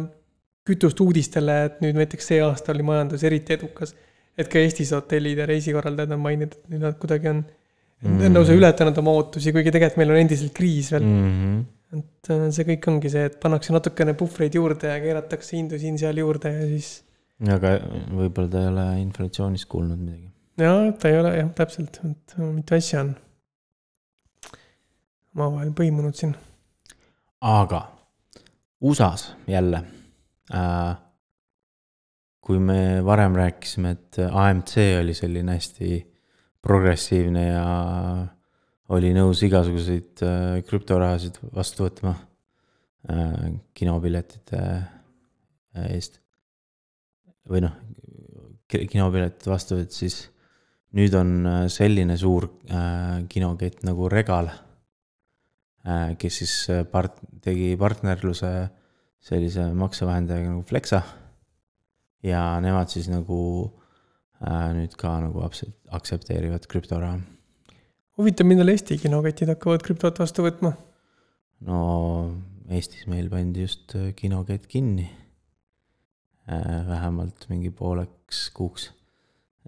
kütust 0.67 1.01
uudistele, 1.03 1.59
et 1.67 1.83
nüüd 1.83 1.99
näiteks 1.99 2.31
see 2.31 2.41
aasta 2.43 2.71
oli 2.73 2.87
majandus 2.87 3.23
eriti 3.27 3.59
edukas. 3.59 3.97
et 4.39 4.49
ka 4.49 4.63
Eestis 4.63 4.95
hotellid 4.95 5.43
ja 5.43 5.47
reisikorraldajad 5.47 6.15
on 6.15 6.23
maininud, 6.23 6.55
et 6.55 6.71
nüüd 6.71 6.87
nad 6.87 6.95
kuidagi 7.03 7.29
on 7.29 7.43
Mm. 8.03 8.19
mm. 8.19 8.35
lausa 8.35 8.55
ületanud 8.59 8.99
oma 8.99 9.15
ootusi, 9.15 9.53
kuigi 9.55 9.71
tegelikult 9.71 10.01
meil 10.01 10.11
on 10.11 10.21
endiselt 10.25 10.53
kriis 10.57 10.91
veel 10.91 11.05
mm.. 11.07 11.31
-hmm. 11.39 12.01
et 12.01 12.31
äh, 12.35 12.45
see 12.57 12.67
kõik 12.73 12.89
ongi 12.91 13.13
see, 13.13 13.29
et 13.31 13.39
pannakse 13.43 13.75
natukene 13.75 14.17
puhvreid 14.19 14.59
juurde 14.59 14.91
ja 14.91 14.99
keeratakse 15.05 15.57
hindu 15.57 15.79
siin-seal 15.79 16.19
juurde 16.19 16.51
ja 16.51 16.67
siis 16.73 16.89
aga 17.57 17.77
võib-olla 18.11 18.51
ta 18.51 18.63
ei 18.63 18.71
ole 18.73 18.87
inflatsioonist 19.05 19.71
kuulnud 19.71 20.03
midagi. 20.03 20.31
jaa, 20.59 20.91
ta 20.99 21.13
ei 21.13 21.21
ole 21.21 21.37
jah, 21.37 21.55
täpselt, 21.63 22.01
et 22.11 22.37
äh, 22.39 22.51
mitu 22.51 22.75
asja 22.79 23.05
on 23.07 23.15
omavahel 25.37 25.73
põimunud 25.79 26.19
siin. 26.19 26.35
aga 27.41 27.85
USA-s 28.83 29.33
jälle 29.47 29.85
äh,. 30.55 30.97
kui 32.43 32.59
me 32.59 33.05
varem 33.07 33.39
rääkisime, 33.39 33.91
et 33.95 34.25
AMC 34.27 34.81
oli 34.99 35.15
selline 35.15 35.55
hästi 35.55 36.01
progressiivne 36.63 37.45
ja 37.47 37.67
oli 38.93 39.13
nõus 39.17 39.41
igasuguseid 39.47 40.23
äh, 40.27 40.59
krüptorahasid 40.69 41.39
vastu 41.55 41.87
võtma 41.87 42.13
äh, 43.11 43.55
kinopiletite 43.77 44.61
äh, 44.63 45.87
eest. 45.97 46.21
või 47.49 47.65
noh, 47.65 47.75
kinopiletid 48.69 49.49
vastu 49.51 49.81
võttis, 49.81 49.99
siis 49.99 50.19
nüüd 50.97 51.15
on 51.17 51.33
selline 51.73 52.15
suur 52.21 52.47
kinokett 53.33 53.83
nagu 53.85 54.07
Regal 54.13 54.51
kes 56.21 56.37
siis 56.43 56.53
part-, 56.93 57.19
tegi 57.43 57.73
partnerluse 57.81 58.51
sellise 59.25 59.67
maksevahendajaga 59.75 60.53
nagu 60.53 60.65
Flexa. 60.69 61.03
ja 62.23 62.61
nemad 62.63 62.93
siis 62.93 63.09
nagu 63.11 63.73
nüüd 64.77 64.95
ka 64.99 65.15
nagu 65.23 65.45
aktsepteerivad 65.45 66.67
krüptoraha. 66.71 67.21
huvitav, 68.19 68.49
millal 68.49 68.73
Eesti 68.73 68.99
kinoketid 68.99 69.53
hakkavad 69.55 69.85
krüptot 69.87 70.19
vastu 70.23 70.47
võtma? 70.47 70.75
no 71.67 71.83
Eestis 72.73 73.07
meil 73.11 73.29
pandi 73.31 73.67
just 73.67 73.95
äh, 73.99 74.13
kinokett 74.17 74.67
kinni. 74.71 75.11
vähemalt 76.89 77.45
mingi 77.49 77.71
pooleks 77.71 78.49
kuuks. 78.55 78.91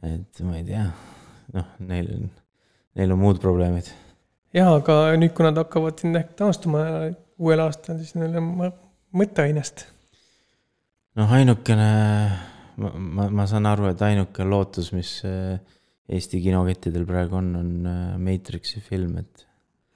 et 0.03 0.41
ma 0.43 0.57
ei 0.59 0.65
tea, 0.67 0.89
noh, 1.55 1.69
neil 1.79 2.09
on, 2.17 2.31
neil 2.99 3.13
on 3.15 3.21
muud 3.21 3.39
probleemid. 3.41 3.93
jaa, 4.55 4.73
aga 4.75 5.15
nüüd, 5.19 5.35
kui 5.37 5.47
nad 5.47 5.61
hakkavad 5.61 6.01
siin 6.01 6.17
ehk 6.19 6.35
taastuma 6.39 6.83
uuel 7.39 7.63
aastal, 7.63 8.01
siis 8.01 8.17
neil 8.19 8.35
on 8.41 8.51
mõ- 8.59 8.75
mõtteainest. 9.15 9.87
noh, 11.21 11.31
ainukene, 11.39 11.91
ma, 12.77 12.91
ma, 12.97 13.29
ma 13.31 13.47
saan 13.51 13.67
aru, 13.71 13.89
et 13.93 14.03
ainuke 14.03 14.45
lootus, 14.47 14.93
mis 14.97 15.17
äh, 15.29 15.59
Eesti 16.15 16.41
kinokettidel 16.45 17.07
praegu 17.09 17.39
on, 17.39 17.55
on 17.57 17.87
äh, 17.89 18.17
Matrixi 18.21 18.81
film, 18.85 19.19
et, 19.23 19.47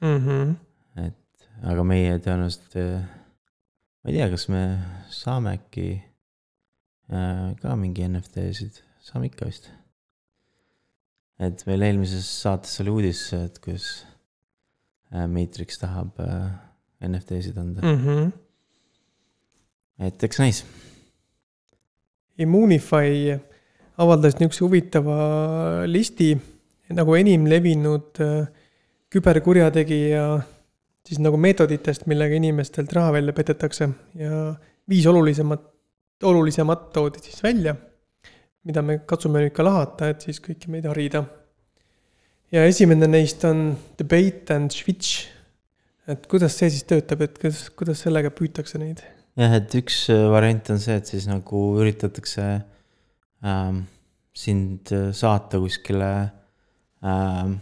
Mm 0.00 0.18
-hmm. 0.22 1.10
aga 1.66 1.82
meie 1.82 2.18
tõenäoliselt, 2.22 2.74
ma 4.02 4.10
ei 4.10 4.14
tea, 4.14 4.28
kas 4.30 4.44
me 4.48 4.60
saame 5.10 5.56
äkki 5.58 5.86
ka 7.62 7.74
mingi 7.74 8.06
NFT-sid, 8.06 8.78
saame 9.02 9.26
ikka 9.26 9.48
vist. 9.48 9.66
et 11.40 11.66
meil 11.66 11.82
eelmises 11.82 12.28
saates 12.42 12.80
oli 12.80 12.90
uudis, 12.90 13.32
et 13.32 13.58
kuidas 13.58 14.06
Matrix 15.10 15.78
tahab 15.78 16.14
NFT-sid 17.02 17.58
anda 17.58 17.82
Mm 17.82 17.98
-hmm. 18.04 18.32
et 19.98 20.24
eks 20.24 20.38
näis. 20.38 20.64
Immunify 22.38 23.34
avaldas 23.98 24.38
niisuguse 24.38 24.64
huvitava 24.64 25.18
listi 25.90 26.32
nagu 26.94 27.16
enim 27.18 27.46
levinud 27.50 28.20
äh, 28.22 28.46
küberkurjategija 29.12 30.24
siis 31.08 31.20
nagu 31.24 31.38
meetoditest, 31.40 32.06
millega 32.10 32.36
inimestelt 32.36 32.92
raha 32.96 33.14
välja 33.16 33.34
petetakse 33.36 33.88
ja 34.18 34.40
viis 34.88 35.06
olulisemat, 35.08 35.64
olulisemat 36.28 36.90
toodi 36.92 37.22
siis 37.24 37.42
välja, 37.42 37.74
mida 38.68 38.82
me 38.84 39.00
katsume 39.08 39.42
nüüd 39.44 39.54
ka 39.56 39.64
lahata, 39.64 40.10
et 40.12 40.26
siis 40.26 40.40
kõiki 40.44 40.72
meid 40.72 40.88
harida. 40.88 41.24
ja 42.52 42.64
esimene 42.64 43.08
neist 43.08 43.44
on 43.44 43.76
debate 43.98 44.54
and 44.54 44.72
switch. 44.72 45.28
et 46.08 46.26
kuidas 46.26 46.56
see 46.58 46.70
siis 46.70 46.84
töötab, 46.88 47.22
et 47.24 47.38
kuidas, 47.38 47.68
kuidas 47.70 48.04
sellega 48.04 48.30
püütakse 48.30 48.80
neid? 48.80 49.04
jah, 49.38 49.54
et 49.60 49.78
üks 49.78 50.02
äh, 50.14 50.26
variant 50.32 50.72
on 50.74 50.82
see, 50.82 50.98
et 50.98 51.08
siis 51.10 51.28
nagu 51.30 51.62
üritatakse 51.78 52.48
ähm, 53.46 53.84
sind 54.34 54.92
äh, 54.94 55.10
saata 55.16 55.60
kuskile 55.62 56.10
ähm, 57.04 57.58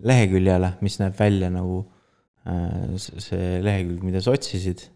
leheküljele, 0.00 0.74
mis 0.84 0.98
näeb 1.00 1.18
välja 1.18 1.50
nagu 1.52 1.82
äh, 2.48 2.96
see 2.98 3.60
lehekülg, 3.64 4.02
mida 4.06 4.22
sa 4.24 4.34
otsisid. 4.36 4.88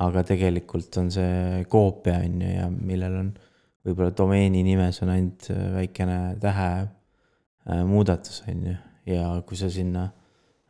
aga 0.00 0.22
tegelikult 0.24 0.96
on 0.96 1.10
see 1.12 1.64
koopia 1.68 2.22
on 2.24 2.38
ju 2.40 2.50
ja 2.54 2.68
millel 2.72 3.16
on 3.18 3.26
võib-olla 3.84 4.14
domeeni 4.16 4.62
nimes 4.64 5.00
on 5.04 5.10
ainult 5.12 5.48
äh, 5.52 5.66
väikene 5.74 6.20
tähe 6.40 6.68
äh, 6.86 7.82
muudatus 7.84 8.40
on 8.48 8.62
ju 8.70 8.76
ja 9.10 9.26
kui 9.46 9.58
sa 9.60 9.68
sinna 9.72 10.06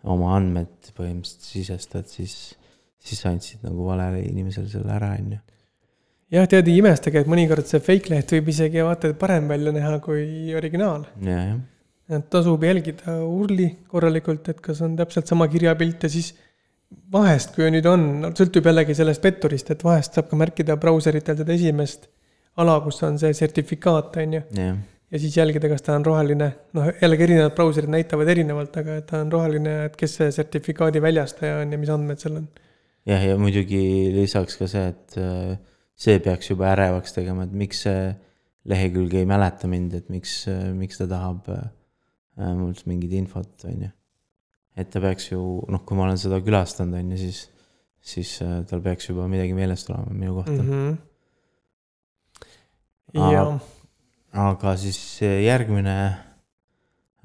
oma 0.08 0.32
andmed 0.36 0.90
põhimõtteliselt 0.96 1.46
sisestad, 1.46 2.08
siis 2.08 2.56
siis 3.00 3.22
sa 3.22 3.32
andsid 3.32 3.64
nagu 3.66 3.86
valele 3.86 4.22
inimesele 4.26 4.68
selle 4.70 4.92
ära, 4.96 5.14
on 5.18 5.34
ju. 5.36 5.40
jah, 6.36 6.46
tead, 6.50 6.68
ei 6.68 6.80
imestage, 6.82 7.24
et 7.24 7.30
mõnikord 7.30 7.68
see 7.68 7.82
fake 7.84 8.12
leht 8.12 8.36
võib 8.36 8.52
isegi 8.52 8.84
vaata 8.86 9.12
parem 9.18 9.48
välja 9.50 9.74
näha 9.76 9.96
kui 10.04 10.54
originaal. 10.56 11.06
et 12.10 12.30
tasub 12.30 12.62
jälgida 12.66 13.16
urli 13.24 13.70
korralikult, 13.88 14.48
et 14.52 14.60
kas 14.60 14.80
on 14.86 14.96
täpselt 14.98 15.30
sama 15.30 15.48
kirjapilt 15.48 16.06
ja 16.06 16.12
siis 16.12 16.32
vahest, 17.12 17.54
kui 17.54 17.68
nüüd 17.70 17.86
on, 17.86 18.06
sõltub 18.36 18.66
jällegi 18.66 18.96
sellest 18.98 19.22
petturist, 19.22 19.70
et 19.70 19.84
vahest 19.86 20.16
saab 20.16 20.30
ka 20.30 20.38
märkida 20.38 20.76
brauseritel 20.80 21.38
seda 21.38 21.54
esimest 21.54 22.08
ala, 22.60 22.80
kus 22.84 22.98
on 23.06 23.18
see 23.20 23.34
sertifikaat, 23.36 24.16
on 24.22 24.38
ju. 24.38 24.42
ja 25.10 25.20
siis 25.22 25.36
jälgida, 25.36 25.70
kas 25.70 25.86
ta 25.86 25.94
on 25.98 26.06
roheline, 26.06 26.50
noh 26.76 26.90
jällegi 27.02 27.28
erinevad 27.28 27.54
brauserid 27.54 27.92
näitavad 27.94 28.32
erinevalt, 28.34 28.80
aga 28.82 28.98
et 29.00 29.06
ta 29.10 29.22
on 29.24 29.30
roheline, 29.32 29.76
et 29.86 29.96
kes 29.98 30.18
see 30.20 30.34
sertifikaadi 30.34 31.02
väljastaja 31.02 31.62
on 31.62 31.72
ja 31.72 31.78
mis 31.78 31.94
andmed 31.94 32.22
seal 32.22 32.40
on. 32.42 32.50
jah, 33.08 33.22
ja 33.24 33.36
muidugi 33.40 33.82
lisaks 34.14 34.58
ka 34.60 34.68
see, 34.70 34.90
et 34.92 35.16
äh, 35.20 35.54
see 36.00 36.20
peaks 36.24 36.50
juba 36.52 36.70
ärevaks 36.74 37.14
tegema, 37.16 37.46
et 37.46 37.54
miks 37.56 37.84
see 37.86 38.10
lehekülg 38.70 39.14
ei 39.16 39.28
mäleta 39.28 39.68
mind, 39.70 39.94
et 39.96 40.10
miks, 40.12 40.42
miks 40.76 41.00
ta 41.00 41.08
tahab 41.10 41.48
äh, 41.54 42.52
mult 42.56 42.84
mingit 42.88 43.14
infot, 43.16 43.52
on 43.68 43.86
ju. 43.86 43.90
et 44.80 44.90
ta 44.92 45.02
peaks 45.02 45.30
ju, 45.32 45.40
noh, 45.72 45.84
kui 45.86 45.98
ma 45.98 46.06
olen 46.06 46.20
seda 46.20 46.40
külastanud, 46.44 46.98
on 47.00 47.14
ju, 47.14 47.20
siis, 47.24 47.44
siis 48.12 48.36
äh, 48.44 48.60
tal 48.68 48.84
peaks 48.84 49.10
juba 49.10 49.28
midagi 49.30 49.56
meelest 49.56 49.92
olema 49.92 50.16
minu 50.16 50.38
kohta 50.40 50.60
mm. 50.62 50.98
Aa. 53.18 53.30
ja 53.34 53.44
aga 54.46 54.76
siis 54.78 55.00
järgmine 55.20 55.96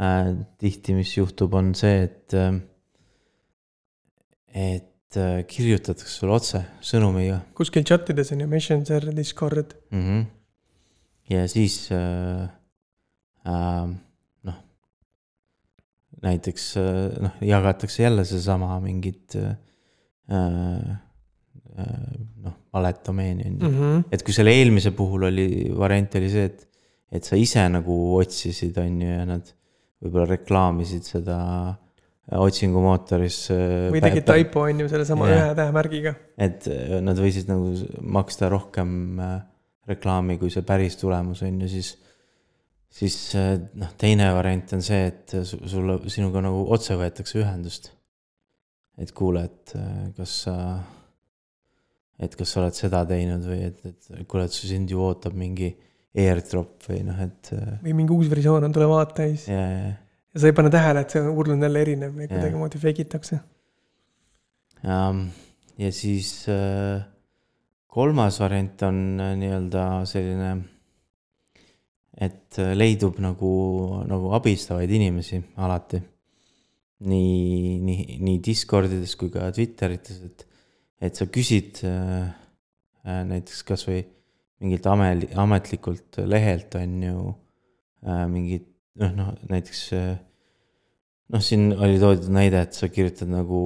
äh, 0.01 0.31
tihti, 0.57 0.95
mis 0.97 1.13
juhtub, 1.17 1.53
on 1.53 1.73
see, 1.77 2.07
et 2.07 2.33
äh,, 2.33 2.59
et 4.55 4.83
äh, 4.83 4.94
kirjutatakse 5.47 6.11
sulle 6.11 6.33
otse 6.35 6.59
sõnumiga 6.83 7.39
kuskil 7.55 7.85
chatides 7.87 8.31
on 8.33 8.41
ju 8.41 8.47
Messenger, 8.47 9.05
Discord. 9.15 9.75
mm. 9.91 10.01
-hmm. 10.01 10.25
ja 11.29 11.47
siis 11.47 11.91
äh, 11.91 12.49
äh, 13.47 13.87
noh, 14.43 14.59
näiteks 16.21 16.77
äh, 16.77 17.21
noh, 17.21 17.31
jagatakse 17.41 18.03
jälle 18.03 18.25
seesama 18.25 18.79
mingit 18.79 19.35
äh, 19.35 19.55
äh, 20.31 20.97
noh, 22.43 22.53
valet 22.73 23.05
domeeni 23.05 23.43
on 23.45 23.59
ju. 23.59 23.69
Mhm. 23.69 24.03
et 24.11 24.23
kui 24.23 24.33
selle 24.33 24.51
eelmise 24.51 24.91
puhul 24.91 25.23
oli, 25.23 25.71
variant 25.77 26.15
oli 26.15 26.29
see, 26.29 26.45
et, 26.45 26.67
et 27.11 27.23
sa 27.23 27.35
ise 27.35 27.69
nagu 27.69 28.17
otsisid, 28.17 28.77
on 28.77 29.01
ju, 29.01 29.09
ja 29.09 29.25
nad 29.25 29.53
võib-olla 30.03 30.27
reklaamisid 30.35 31.03
seda 31.07 31.37
otsingumootoris. 32.33 33.39
või 33.93 34.01
tegid 34.01 34.25
taipo, 34.25 34.63
on 34.65 34.79
ju, 34.81 34.88
sellesama 34.89 35.27
ühe 35.29 35.49
tähemärgiga. 35.57 36.15
et 36.41 36.65
äh, 36.71 36.97
nad 37.05 37.19
võisid 37.21 37.51
nagu 37.51 37.75
maksta 38.01 38.49
rohkem 38.49 39.19
äh, 39.21 39.35
reklaami 39.89 40.39
kui 40.41 40.49
see 40.53 40.65
päris 40.65 40.97
tulemus 40.99 41.43
on 41.45 41.61
ju, 41.61 41.69
siis, 41.75 41.91
siis 42.89 43.17
äh, 43.38 43.53
noh, 43.77 43.93
teine 44.01 44.31
variant 44.35 44.75
on 44.77 44.83
see, 44.85 45.05
et 45.11 45.38
su- 45.45 45.61
sulle, 45.69 45.99
sinuga 46.11 46.43
nagu 46.45 46.65
otse 46.73 46.97
võetakse 46.99 47.39
ühendust. 47.43 47.91
et 48.97 49.11
kuule, 49.11 49.43
et 49.43 49.75
äh, 49.75 50.05
kas 50.15 50.38
sa, 50.45 50.55
et 52.17 52.35
kas 52.39 52.53
sa 52.53 52.61
oled 52.63 52.77
seda 52.77 53.03
teinud 53.05 53.43
või 53.43 53.65
et, 53.67 53.81
et 53.85 54.25
kuule, 54.25 54.47
et 54.47 54.55
sind 54.55 54.89
ju 54.89 55.03
ootab 55.03 55.35
mingi 55.38 55.73
airdrop 56.15 56.88
või 56.88 57.01
noh, 57.03 57.19
et 57.25 57.51
äh, 57.53 57.75
või 57.83 57.97
mingi 57.99 58.15
uus 58.15 58.31
versioon 58.31 58.65
on, 58.65 58.73
tule 58.75 58.88
vaata 58.89 59.27
ja 59.27 59.33
siis, 59.35 59.49
ja, 59.51 59.65
ja, 60.35 60.39
ja 60.39 60.43
sa 60.43 60.51
ei 60.51 60.55
pane 60.55 60.69
tähele, 60.73 61.01
et 61.05 61.15
see 61.15 61.23
url 61.31 61.55
on 61.55 61.63
jälle 61.63 61.81
erinev 61.81 62.15
Jah. 62.19 62.29
kuidagimoodi 62.29 62.79
fake 62.79 63.05
itakse. 63.07 63.39
ja, 64.83 65.01
ja 65.77 65.91
siis 65.91 66.47
äh, 66.51 67.05
kolmas 67.87 68.39
variant 68.39 68.81
on 68.83 69.19
äh, 69.19 69.35
nii-öelda 69.39 69.85
selline, 70.09 70.51
et 72.19 72.59
äh, 72.59 72.73
leidub 72.75 73.19
nagu, 73.23 73.53
nagu 74.07 74.33
abistavaid 74.35 74.91
inimesi 74.91 75.41
alati. 75.55 76.01
nii, 77.05 77.79
nii, 77.83 78.17
nii 78.23 78.37
Discordides 78.43 79.15
kui 79.19 79.29
ka 79.29 79.49
Twitterites, 79.51 80.21
et, 80.23 80.45
et 81.03 81.15
sa 81.15 81.27
küsid 81.27 81.81
äh, 81.87 82.29
näiteks 83.03 83.63
kasvõi 83.67 84.03
mingilt 84.63 84.87
ameli-, 84.87 85.31
ametlikult 85.35 86.21
lehelt 86.25 86.75
on 86.79 87.03
ju 87.03 87.17
äh, 88.07 88.23
mingit 88.31 88.74
noh, 89.01 89.15
noh 89.15 89.31
näiteks 89.51 89.81
äh, 89.93 90.12
noh, 91.34 91.41
siin 91.43 91.71
oli 91.73 91.99
toodud 92.01 92.29
näide, 92.34 92.62
et 92.67 92.77
sa 92.77 92.89
kirjutad 92.91 93.31
nagu 93.31 93.62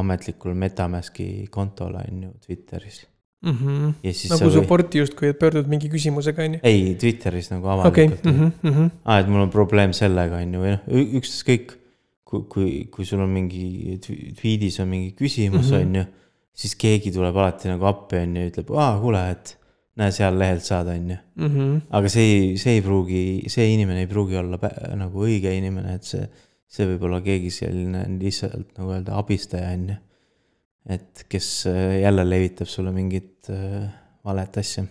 ametlikul 0.00 0.54
Metamaski 0.58 1.48
kontole 1.52 2.04
on 2.08 2.26
ju 2.26 2.34
Twitteris 2.46 3.06
Mm 3.40 3.56
-hmm. 3.56 3.92
ja 4.02 4.12
siis 4.12 4.30
nagu 4.30 4.50
või..., 4.50 4.54
support'i 4.54 4.98
justkui, 4.98 5.28
et 5.28 5.38
pöördud 5.38 5.66
mingi 5.66 5.88
küsimusega, 5.88 6.44
on 6.44 6.54
ju. 6.54 6.60
ei 6.62 6.94
Twitteris 6.94 7.50
nagu 7.50 7.66
okei, 7.66 8.04
avalikult 8.04 8.26
okay.. 8.26 8.70
mhm, 8.70 8.86
aa, 9.04 9.18
et 9.18 9.28
mul 9.28 9.40
on 9.40 9.50
probleem 9.50 9.92
sellega 9.96 10.36
on 10.36 10.54
ju, 10.54 10.60
või 10.60 10.74
noh, 10.74 10.80
ükskõik. 11.20 11.72
kui, 12.24 12.42
kui, 12.48 12.88
kui 12.92 13.04
sul 13.04 13.20
on 13.20 13.30
mingi 13.32 13.98
tweet'is 14.04 14.76
on 14.82 14.88
mingi 14.88 15.14
küsimus 15.16 15.70
Mhm. 15.70 15.80
on 15.80 15.94
ju, 15.94 16.04
siis 16.52 16.74
keegi 16.76 17.10
tuleb 17.12 17.36
alati 17.36 17.68
nagu 17.68 17.84
appi 17.84 18.16
on 18.16 18.36
ju, 18.36 18.50
ütleb, 18.50 18.70
aa 18.76 19.00
kuule, 19.00 19.30
et 19.30 19.56
näe 20.00 20.12
seal 20.16 20.38
lehelt 20.40 20.64
saad, 20.64 20.88
on 20.92 21.10
ju. 21.12 21.16
mhm. 21.46 21.80
aga 21.96 22.12
see 22.12 22.28
ei, 22.34 22.44
see 22.60 22.78
ei 22.78 22.84
pruugi, 22.84 23.24
see 23.52 23.66
inimene 23.74 24.04
ei 24.06 24.10
pruugi 24.10 24.38
olla 24.40 24.58
nagu 24.98 25.26
õige 25.26 25.52
inimene, 25.56 25.96
et 26.00 26.08
see, 26.08 26.24
see 26.70 26.86
võib 26.92 27.04
olla 27.08 27.20
keegi 27.24 27.50
selline 27.54 28.04
lihtsalt 28.20 28.76
nagu 28.78 28.94
öelda 28.96 29.18
abistaja 29.20 29.72
on 29.76 29.88
ju. 29.92 29.98
et 30.96 31.24
kes 31.28 31.50
äh, 31.70 32.00
jälle 32.02 32.24
levitab 32.28 32.70
sulle 32.70 32.92
mingit 32.96 33.50
äh, 33.52 33.84
valet 34.24 34.56
asja. 34.62 34.86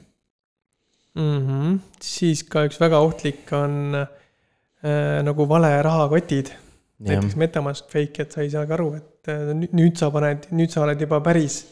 Mhm. 1.20 1.80
siis 2.06 2.44
ka 2.48 2.64
üks 2.68 2.78
väga 2.80 3.00
ohtlik 3.04 3.50
on 3.58 3.96
äh, 3.98 5.20
nagu 5.26 5.48
vale 5.50 5.72
rahakotid, 5.84 6.52
näiteks 7.00 7.36
Metamask 7.40 7.90
fake, 7.92 8.24
et 8.24 8.36
sa 8.36 8.44
ei 8.46 8.52
saagi 8.54 8.76
aru, 8.78 8.92
et 9.00 9.32
äh, 9.32 9.50
nüüd- 9.58 9.74
nüüd 9.76 9.98
sa 10.00 10.12
paned, 10.14 10.46
nüüd 10.56 10.72
sa 10.72 10.84
oled 10.86 11.02
juba 11.02 11.20
päris 11.26 11.64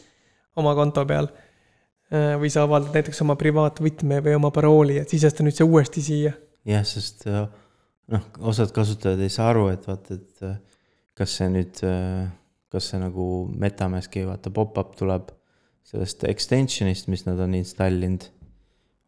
oma 0.58 0.74
konto 0.74 1.04
peal. 1.06 1.30
Või 2.10 2.48
sa 2.52 2.64
avaldad 2.64 2.94
näiteks 2.96 3.20
oma 3.24 3.36
privaatvõtme 3.36 4.22
või 4.24 4.36
oma 4.38 4.50
parooli, 4.54 4.96
et 5.02 5.10
sisesta 5.12 5.44
nüüd 5.44 5.56
see 5.56 5.66
uuesti 5.68 6.04
siia. 6.04 6.32
jah, 6.68 6.84
sest 6.88 7.26
äh, 7.28 7.42
noh, 8.14 8.28
osad 8.48 8.72
kasutajad 8.76 9.20
ei 9.24 9.32
saa 9.32 9.50
aru, 9.52 9.66
et 9.74 9.84
vaata, 9.88 10.16
et 10.16 10.46
äh, 10.46 10.56
kas 11.18 11.34
see 11.40 11.50
nüüd, 11.52 11.82
kas 12.72 12.90
see 12.92 13.00
nagu 13.02 13.26
Metamaski 13.58 14.22
vaata 14.28 14.52
pop-up 14.54 14.94
tuleb 14.98 15.32
sellest 15.88 16.24
extension'ist, 16.28 17.08
mis 17.12 17.24
nad 17.26 17.40
on 17.42 17.56
installinud. 17.58 18.28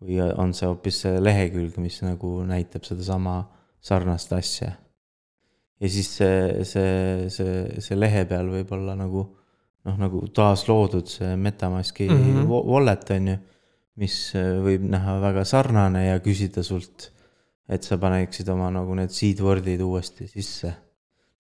või 0.01 0.17
on 0.41 0.55
see 0.57 0.65
hoopis 0.65 1.03
see 1.05 1.19
lehekülg, 1.21 1.77
mis 1.77 1.99
nagu 2.01 2.39
näitab 2.49 2.87
sedasama 2.89 3.43
sarnast 3.85 4.33
asja. 4.33 4.73
ja 5.81 5.89
siis 5.89 6.09
see, 6.17 6.65
see, 6.65 7.29
see, 7.33 7.81
see 7.81 7.99
lehe 7.99 8.25
peal 8.29 8.49
võib 8.49 8.73
olla 8.77 8.97
nagu 8.97 9.27
noh, 9.85 9.97
nagu 10.01 10.27
taasloodud 10.35 11.09
see 11.09 11.37
Metamaski 11.37 12.09
mm. 12.09 12.27
-hmm. 12.27 12.49
wallet 12.49 13.11
on 13.11 13.29
ju, 13.29 13.39
mis 14.01 14.19
äh, 14.35 14.59
võib 14.65 14.85
näha 14.91 15.21
väga 15.21 15.45
sarnane 15.45 16.07
ja 16.07 16.21
küsida 16.25 16.63
sult 16.67 17.11
et 17.71 17.87
sa 17.87 17.99
paneksid 18.03 18.49
oma 18.51 18.69
nagu 18.75 18.97
need 18.99 19.13
seedword'id 19.15 19.83
uuesti 19.85 20.27
sisse. 20.31 20.73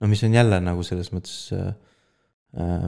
no 0.00 0.09
mis 0.09 0.22
on 0.24 0.35
jälle 0.35 0.61
nagu 0.62 0.85
selles 0.87 1.11
mõttes 1.12 1.50
äh, 1.57 1.72
äh, 2.57 2.87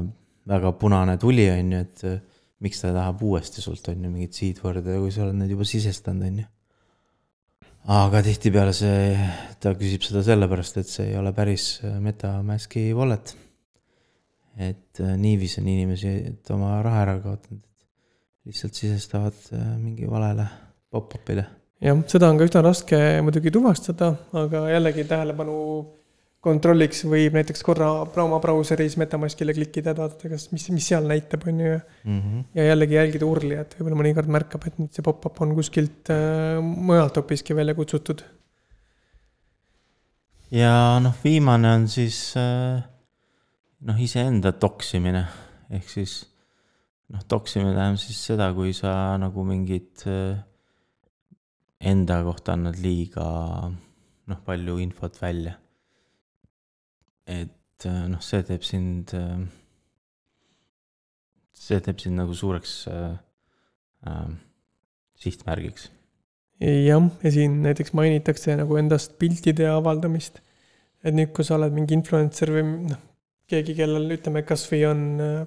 väga 0.48 0.72
punane 0.78 1.18
tuli, 1.20 1.48
on 1.50 1.74
ju, 1.74 1.82
et 1.82 2.04
äh, 2.08 2.18
miks 2.62 2.82
ta 2.82 2.92
tahab 2.94 3.22
uuesti 3.26 3.62
sult, 3.64 3.88
on 3.90 4.06
ju, 4.06 4.10
mingeid 4.10 4.38
seedword'e, 4.38 4.98
kui 5.02 5.12
sa 5.14 5.26
oled 5.26 5.38
need 5.40 5.54
juba 5.54 5.66
sisestanud, 5.68 6.28
on 6.30 6.42
ju. 6.44 6.48
aga 7.98 8.22
tihtipeale 8.22 8.74
see, 8.76 9.16
ta 9.62 9.74
küsib 9.78 10.06
seda 10.06 10.22
sellepärast, 10.26 10.78
et 10.78 10.90
see 10.90 11.10
ei 11.10 11.18
ole 11.18 11.34
päris 11.36 11.74
äh, 11.82 11.98
MetaMaski 12.02 12.90
wallet. 12.96 13.34
Et 14.56 15.00
äh, 15.00 15.16
niiviisi 15.16 15.60
on 15.62 15.72
inimesi, 15.72 16.12
et 16.32 16.52
oma 16.54 16.76
raha 16.84 17.06
ära 17.06 17.16
kaotanud, 17.22 17.62
et 17.62 18.50
lihtsalt 18.50 18.78
sisestavad 18.78 19.38
äh, 19.56 19.74
mingi 19.80 20.10
valele 20.10 20.46
pop-up'ile 20.92 21.46
jah, 21.82 22.04
seda 22.10 22.30
on 22.30 22.38
ka 22.38 22.46
üsna 22.48 22.62
raske 22.66 23.00
muidugi 23.24 23.52
tuvastada, 23.54 24.12
aga 24.38 24.66
jällegi 24.70 25.06
tähelepanu 25.08 25.56
kontrolliks 26.42 27.04
võib 27.06 27.36
näiteks 27.38 27.62
korra 27.62 27.88
oma 28.24 28.40
brauseris 28.42 28.96
Metamaskile 28.98 29.54
klikkida, 29.54 29.92
et 29.92 30.00
vaadata, 30.00 30.30
kas, 30.32 30.48
mis, 30.54 30.66
mis 30.74 30.88
seal 30.90 31.06
näitab, 31.06 31.46
on 31.50 31.60
ju. 31.62 31.74
ja 32.58 32.68
jällegi 32.72 32.98
jälgida 32.98 33.28
urli, 33.28 33.58
et 33.62 33.76
võib-olla 33.78 34.00
mõnikord 34.00 34.32
märkab, 34.38 34.66
et 34.66 34.78
nüüd 34.82 34.94
see 34.94 35.06
pop-up 35.06 35.38
on 35.44 35.54
kuskilt 35.58 36.10
äh, 36.10 36.58
mujalt 36.62 37.20
hoopiski 37.20 37.54
välja 37.54 37.76
kutsutud. 37.78 38.24
ja 40.50 40.74
noh, 41.02 41.14
viimane 41.22 41.76
on 41.78 41.86
siis 41.88 42.34
äh, 42.36 42.82
noh, 43.86 43.98
iseenda 43.98 44.52
toksimine 44.52 45.24
ehk 45.72 45.88
siis 45.90 46.18
noh, 47.12 47.22
toksimine 47.28 47.74
tähendab 47.74 48.00
siis 48.02 48.20
seda, 48.30 48.50
kui 48.56 48.74
sa 48.76 49.16
nagu 49.20 49.44
mingit 49.46 50.04
äh, 50.10 50.36
enda 51.82 52.20
kohta 52.26 52.54
annad 52.56 52.78
liiga 52.82 53.24
noh, 53.70 54.44
palju 54.46 54.78
infot 54.82 55.18
välja. 55.22 55.56
et 57.26 57.86
äh, 57.86 58.06
noh, 58.10 58.22
see 58.22 58.42
teeb 58.46 58.64
sind 58.66 59.14
äh,, 59.18 59.42
see 61.54 61.80
teeb 61.82 62.00
sind 62.02 62.18
nagu 62.18 62.34
suureks 62.34 62.76
äh, 62.90 63.12
äh, 64.06 64.30
sihtmärgiks 65.22 65.90
jah, 66.62 67.02
ja 67.22 67.30
siin 67.34 67.60
näiteks 67.62 67.94
mainitakse 67.98 68.56
nagu 68.58 68.78
endast 68.78 69.18
piltide 69.18 69.68
avaldamist. 69.70 70.42
et 71.02 71.14
nüüd, 71.14 71.32
kui 71.34 71.46
sa 71.46 71.56
oled 71.58 71.74
mingi 71.74 71.96
influencer 71.98 72.50
või 72.54 72.66
noh, 72.90 73.00
keegi, 73.52 73.76
kellel 73.78 74.16
ütleme, 74.16 74.42
kasvõi 74.48 74.82
on 74.90 75.02
äh, 75.20 75.40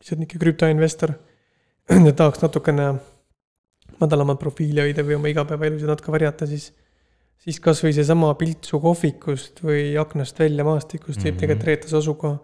lihtsalt 0.00 0.20
niisugune 0.22 0.42
krüptoinvestor 0.44 1.14
ja 2.08 2.12
tahaks 2.16 2.42
natukene 2.44 2.90
madalamat 4.00 4.40
profiili 4.40 4.82
hoida 4.84 5.04
või 5.06 5.16
oma 5.16 5.30
igapäevaelusid 5.32 5.88
natuke 5.88 6.12
varjata, 6.14 6.48
siis 6.50 6.72
siis 7.46 7.60
kasvõi 7.62 7.92
seesama 7.94 8.32
pilt 8.40 8.66
su 8.66 8.80
kohvikust 8.82 9.60
või 9.64 9.92
aknast 10.00 10.38
välja 10.40 10.64
maastikust 10.66 11.20
võib 11.20 11.34
Mhm. 11.36 11.40
tegelikult 11.42 11.66
reeta 11.68 11.88
su 11.88 11.98
asukoha. 12.00 12.38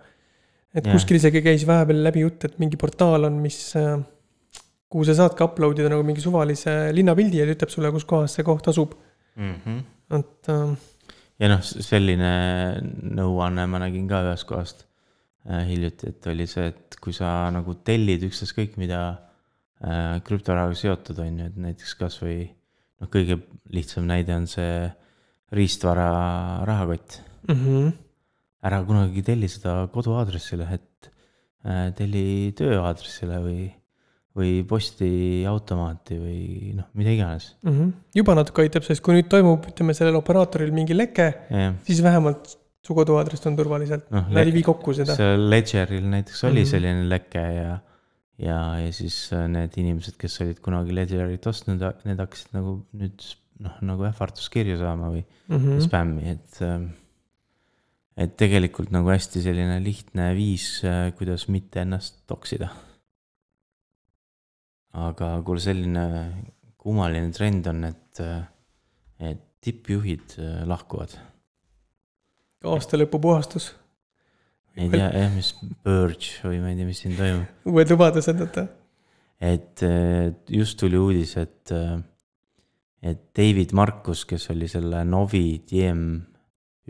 et 0.74 0.86
Jah. 0.86 0.94
kuskil 0.94 1.16
isegi 1.18 1.42
käis 1.44 1.66
vahepeal 1.68 1.98
läbi 2.04 2.20
jutt, 2.22 2.44
et 2.44 2.58
mingi 2.58 2.78
portaal 2.80 3.24
on, 3.28 3.34
mis, 3.42 3.74
kuhu 4.88 5.04
sa 5.04 5.14
saadki 5.18 5.44
upload 5.44 5.78
ida 5.78 5.90
nagu 5.92 6.04
mingi 6.06 6.20
suvalise 6.20 6.92
linnapildi 6.96 7.40
ja 7.40 7.44
ta 7.48 7.52
ütleb 7.56 7.72
sulle, 7.74 7.90
kus 7.92 8.04
kohas 8.08 8.32
see 8.38 8.44
koht 8.46 8.68
asub. 8.68 8.94
mm. 9.36 9.54
-hmm. 9.64 9.82
et 10.18 10.48
äh, 10.48 10.76
ja 11.40 11.48
noh, 11.48 11.60
selline 11.62 12.32
nõuanne 13.18 13.66
ma 13.66 13.78
nägin 13.78 14.08
ka 14.08 14.22
ühest 14.28 14.46
kohast 14.46 14.84
äh, 14.84 14.91
hiljuti, 15.42 16.12
et 16.12 16.26
oli 16.30 16.46
see, 16.46 16.70
et 16.70 16.96
kui 17.02 17.14
sa 17.16 17.50
nagu 17.54 17.74
tellid 17.86 18.22
ükstaskõik 18.28 18.76
mida 18.80 19.02
äh, 19.82 20.20
krüptorahaga 20.26 20.76
seotud 20.78 21.18
on 21.24 21.40
ju, 21.42 21.48
et 21.50 21.56
näiteks 21.66 21.96
kasvõi 21.98 22.36
noh, 22.46 23.10
kõige 23.10 23.40
lihtsam 23.74 24.06
näide 24.06 24.36
on 24.36 24.46
see 24.50 24.86
riistvara 25.52 26.08
rahakott. 26.68 27.20
mm. 27.48 27.54
-hmm. 27.54 27.92
ära 28.62 28.82
kunagi 28.86 29.22
telli 29.26 29.48
seda 29.48 29.88
koduaadressile, 29.92 30.68
et 30.72 31.10
äh, 31.66 31.90
telli 31.98 32.54
tööaadressile 32.54 33.42
või, 33.42 33.66
või 34.38 34.62
postiautomaati 34.62 36.18
või 36.22 36.72
noh, 36.78 36.86
mida 36.94 37.10
iganes. 37.10 37.56
Mm 37.66 37.72
-hmm. 37.72 37.92
juba 38.14 38.34
natuke 38.38 38.62
aitab, 38.62 38.86
sest 38.86 39.02
kui 39.02 39.18
nüüd 39.18 39.28
toimub, 39.28 39.66
ütleme 39.66 39.94
sellel 39.94 40.22
operaatoril 40.22 40.70
mingi 40.70 40.94
leke, 40.94 41.32
jah, 41.50 41.74
siis 41.82 42.02
vähemalt 42.02 42.61
su 42.82 42.94
koduaadress 42.98 43.46
on 43.46 43.56
turvaliselt 43.56 44.08
noh, 44.10 44.28
Nad 44.34 44.46
ei 44.46 44.52
vii 44.56 44.62
kokku 44.66 44.94
seda. 44.96 45.14
seal 45.16 45.44
Ledgeril 45.50 46.06
näiteks 46.10 46.44
oli 46.48 46.62
Mhm. 46.64 46.70
selline 46.70 47.04
leke 47.08 47.42
ja, 47.56 47.76
ja, 48.38 48.56
ja 48.82 48.92
siis 48.92 49.16
äh, 49.32 49.46
need 49.48 49.76
inimesed, 49.78 50.16
kes 50.18 50.40
olid 50.42 50.58
kunagi 50.64 50.94
Ledgerit 50.94 51.46
ostnud, 51.46 51.84
need 52.04 52.18
hakkasid 52.18 52.56
nagu 52.56 52.80
nüüd 52.98 53.22
noh, 53.62 53.76
nagu 53.86 54.08
ähvarduskirju 54.10 54.78
saama 54.80 55.12
või 55.14 55.22
Mm 55.48 55.56
mm. 55.56 55.64
-hmm. 55.68 55.80
spämmi, 55.86 56.28
et 56.30 56.62
ähm, 56.62 56.88
et 58.16 58.36
tegelikult 58.36 58.90
nagu 58.92 59.08
hästi 59.08 59.40
selline 59.42 59.78
lihtne 59.84 60.34
viis, 60.36 60.82
kuidas 61.18 61.46
mitte 61.48 61.80
ennast 61.80 62.18
toksida. 62.26 62.68
aga 64.92 65.28
kuule, 65.46 65.60
selline 65.60 66.04
kummaline 66.82 67.30
trend 67.32 67.66
on, 67.70 67.84
et, 67.88 68.20
et 69.20 69.40
tippjuhid 69.64 70.34
lahkuvad. 70.68 71.14
Aastalõpupuhastus. 72.62 73.72
ei 74.76 74.88
tea 74.92 75.08
jah, 75.10 75.32
mis 75.34 75.52
purge 75.84 76.38
või 76.46 76.62
ma 76.62 76.72
ei 76.72 76.78
tea, 76.78 76.88
mis 76.88 77.02
siin 77.04 77.16
toimub. 77.18 77.68
uued 77.72 77.92
lubadused, 77.94 78.38
vaata. 78.40 78.66
et 79.42 79.84
just 80.48 80.78
tuli 80.80 81.00
uudis, 81.00 81.36
et, 81.40 81.74
et 83.02 83.24
David 83.36 83.74
Marcus, 83.76 84.24
kes 84.28 84.48
oli 84.54 84.70
selle 84.70 85.04
Novi 85.08 85.62
DM 85.68 86.06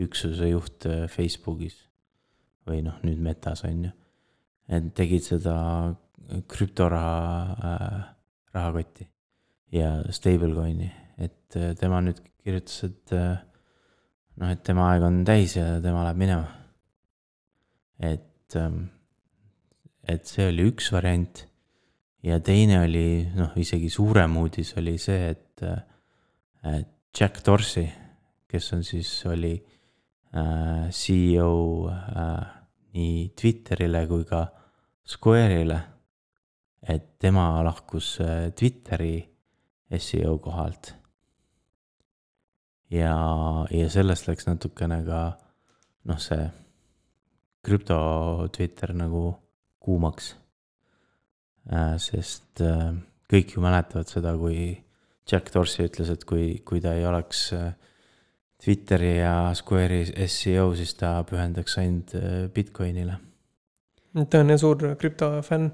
üksuse 0.03 0.49
juht 0.49 0.87
äh, 0.89 1.05
Facebookis 1.11 1.75
või 2.67 2.81
noh, 2.85 2.95
nüüd 3.05 3.19
Metas 3.21 3.63
on 3.67 3.89
ju. 3.89 3.91
et 4.71 4.93
tegid 4.95 5.25
seda 5.25 5.55
krüptoraha 6.49 7.17
äh,, 7.53 7.97
rahakotti 8.55 9.07
ja 9.73 9.97
stablecoin'i, 10.13 10.87
et 11.21 11.57
tema 11.79 11.99
nüüd 12.05 12.21
kirjutas, 12.43 12.83
et 12.87 13.13
äh, 13.17 13.41
noh, 14.39 14.51
et 14.51 14.63
tema 14.65 14.89
aeg 14.91 15.05
on 15.07 15.23
täis 15.27 15.57
ja 15.57 15.79
tema 15.83 16.03
läheb 16.07 16.21
minema. 16.21 16.47
et 17.99 18.55
ähm,, 18.59 18.85
et 20.03 20.25
see 20.27 20.47
oli 20.49 20.67
üks 20.71 20.91
variant 20.91 21.45
ja 22.23 22.39
teine 22.39 22.81
oli 22.83 23.07
noh, 23.35 23.53
isegi 23.55 23.89
suurem 23.89 24.37
uudis 24.37 24.73
oli 24.77 24.97
see, 24.97 25.29
et, 25.31 25.63
äh, 25.63 25.83
et 26.79 26.89
Jack 27.13 27.43
Dorsey, 27.45 27.87
kes 28.49 28.73
on 28.73 28.83
siis, 28.83 29.11
oli 29.29 29.53
Äh, 30.33 30.89
CEO 30.89 31.89
äh, 31.93 32.45
nii 32.97 33.33
Twitterile 33.37 34.07
kui 34.09 34.23
ka 34.25 34.47
Square'ile. 35.05 35.77
et 36.89 37.19
tema 37.19 37.61
lahkus 37.63 38.19
äh, 38.19 38.49
Twitteri 38.51 39.29
seo 39.97 40.39
kohalt. 40.39 40.95
Ja, 42.93 43.15
ja 43.73 43.89
sellest 43.89 44.29
läks 44.29 44.47
natukene 44.47 45.01
ka 45.07 45.23
noh, 46.09 46.21
see 46.21 46.45
krüpto 47.63 47.97
Twitter 48.53 48.93
nagu 48.95 49.31
kuumaks. 49.83 50.33
sest 52.03 52.59
kõik 53.31 53.55
ju 53.55 53.63
mäletavad 53.63 54.09
seda, 54.11 54.33
kui 54.37 54.73
Jack 55.29 55.53
Dorsey 55.53 55.87
ütles, 55.87 56.11
et 56.11 56.25
kui, 56.27 56.47
kui 56.67 56.81
ta 56.83 56.93
ei 56.97 57.05
oleks 57.07 57.45
äh, 57.55 57.71
Twitteri 58.63 59.17
ja 59.17 59.51
Square'i 59.55 60.27
seo, 60.31 60.69
siis 60.77 60.93
ta 60.99 61.15
pühendaks 61.27 61.77
ainult 61.81 62.13
äh, 62.19 62.43
Bitcoinile. 62.53 63.19
ta 64.29 64.43
on 64.43 64.53
jah 64.53 64.59
suur 64.59 64.83
krüptofänn. 64.99 65.71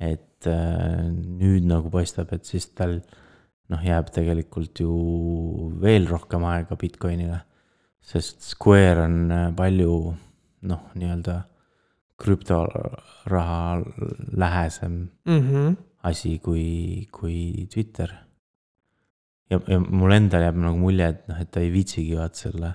et 0.00 0.48
äh, 0.48 1.04
nüüd 1.12 1.68
nagu 1.68 1.92
paistab, 1.92 2.32
et 2.32 2.44
siis 2.48 2.68
tal 2.76 2.98
noh, 3.72 3.82
jääb 3.82 4.12
tegelikult 4.14 4.80
ju 4.80 4.92
veel 5.82 6.06
rohkem 6.10 6.44
aega 6.46 6.78
Bitcoinile. 6.78 7.40
sest 8.00 8.42
Square 8.42 9.02
on 9.02 9.30
äh, 9.30 9.48
palju 9.56 10.14
noh, 10.70 10.82
nii-öelda 10.94 11.40
krüptoraha 12.16 13.82
lähesem 14.32 15.10
mm 15.24 15.40
-hmm. 15.40 15.76
asi 16.02 16.38
kui, 16.38 17.08
kui 17.10 17.66
Twitter 17.72 18.14
ja, 19.50 19.60
ja 19.66 19.78
mul 19.80 20.14
endal 20.16 20.46
jääb 20.46 20.58
nagu 20.60 20.78
mulje, 20.80 21.08
et 21.08 21.28
noh, 21.30 21.40
et 21.40 21.50
ta 21.50 21.60
ei 21.60 21.72
viitsigi 21.74 22.16
vaat 22.18 22.34
selle 22.34 22.74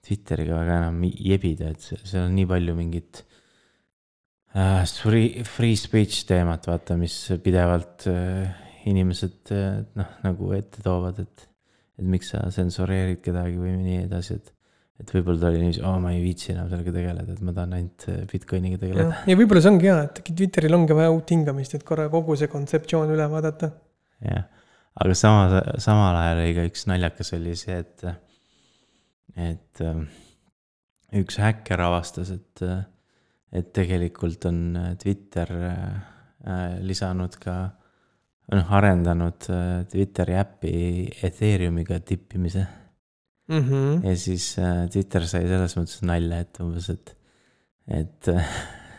Twitteriga 0.00 0.62
väga 0.62 0.78
enam 0.80 1.02
jebida, 1.04 1.74
et 1.74 1.80
seal 1.84 2.24
on 2.24 2.34
nii 2.34 2.46
palju 2.48 2.74
mingit 2.74 3.20
äh, 4.56 4.86
free, 4.88 5.44
free 5.44 5.76
speech 5.76 6.24
teemat, 6.30 6.64
vaata, 6.70 6.96
mis 6.96 7.16
pidevalt 7.44 8.06
äh, 8.08 8.69
inimesed 8.90 9.52
äh, 9.56 9.82
noh, 9.98 10.14
nagu 10.24 10.54
ette 10.56 10.84
toovad, 10.84 11.20
et, 11.24 11.46
et 12.00 12.06
miks 12.06 12.32
sa 12.34 12.46
tsensureerid 12.48 13.20
kedagi 13.24 13.60
või 13.60 13.76
nii 13.82 14.06
edasi, 14.06 14.40
et 14.40 14.56
et 15.00 15.08
võib-olla 15.14 15.40
ta 15.40 15.48
oli 15.48 15.62
niiviisi, 15.62 15.80
aa, 15.88 15.96
ma 15.96 16.10
ei 16.12 16.18
viitsi 16.20 16.50
enam 16.52 16.66
sellega 16.68 16.92
tegeleda, 16.92 17.32
et 17.32 17.38
ma 17.40 17.54
tahan 17.56 17.70
ainult 17.72 18.04
äh, 18.12 18.18
Bitcoiniga 18.28 18.76
tegeleda. 18.82 19.14
ja, 19.14 19.28
ja 19.32 19.36
võib-olla 19.40 19.62
see 19.64 19.72
ongi 19.72 19.88
hea, 19.88 20.00
et 20.04 20.18
Twitteril 20.28 20.76
ongi 20.76 20.96
vaja 20.98 21.12
uut 21.14 21.32
hingamist, 21.32 21.76
et 21.78 21.86
korra 21.88 22.10
kogu 22.12 22.36
see 22.36 22.50
kontseptsioon 22.52 23.14
üle 23.14 23.28
vaadata. 23.32 23.70
jah 24.26 24.44
aga 24.98 25.14
samas, 25.14 25.56
samal 25.82 26.18
ajal 26.18 26.42
oli 26.42 26.54
ka 26.56 26.64
üks 26.68 26.86
naljakas 26.90 27.34
oli 27.36 27.56
see, 27.58 27.78
et, 27.80 28.04
et 29.38 29.82
ähm, 29.86 30.06
üks 31.20 31.38
häkker 31.40 31.82
avastas, 31.84 32.32
et, 32.34 32.64
et 33.54 33.70
tegelikult 33.76 34.46
on 34.50 34.62
Twitter 35.00 35.52
lisanud 36.86 37.36
ka, 37.40 37.56
noh, 38.50 38.74
arendanud 38.78 39.48
äh, 39.52 39.84
Twitteri 39.90 40.36
äppi 40.40 40.72
Ethereumiga 41.26 42.00
tippimise 42.00 42.66
mm. 43.48 43.60
-hmm. 43.60 44.08
ja 44.08 44.16
siis 44.16 44.52
äh, 44.58 44.88
Twitter 44.90 45.26
sai 45.26 45.46
selles 45.48 45.76
mõttes 45.78 46.02
nalja, 46.02 46.42
et 46.44 46.60
umbes, 46.64 46.90
et, 46.90 47.16
et 48.00 48.32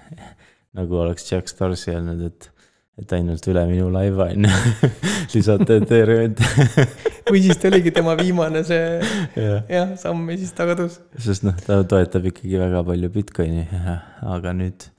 nagu 0.77 1.03
oleks 1.03 1.31
Jack 1.31 1.53
Dorsey 1.59 1.95
öelnud, 1.95 2.25
et 2.31 2.51
et 2.99 3.13
ainult 3.15 3.45
üle 3.49 3.61
minu 3.69 3.87
laiva 3.93 4.27
on 4.33 4.45
ju, 4.45 4.89
lisate 5.33 5.77
Ethereumit 5.79 6.41
või 7.31 7.43
siis 7.45 7.59
ta 7.59 7.69
oligi 7.71 7.93
tema 7.95 8.15
viimane 8.19 8.63
see 8.67 8.81
jah 9.37 9.69
ja, 9.71 9.83
samm 9.99 10.27
ja 10.33 10.39
siis 10.41 10.51
ta 10.57 10.67
kadus. 10.69 10.99
sest 11.15 11.45
noh, 11.47 11.55
ta 11.65 11.81
toetab 11.87 12.27
ikkagi 12.31 12.59
väga 12.61 12.83
palju 12.87 13.11
Bitcoini, 13.13 13.63
aga 14.35 14.53
nüüd, 14.57 14.89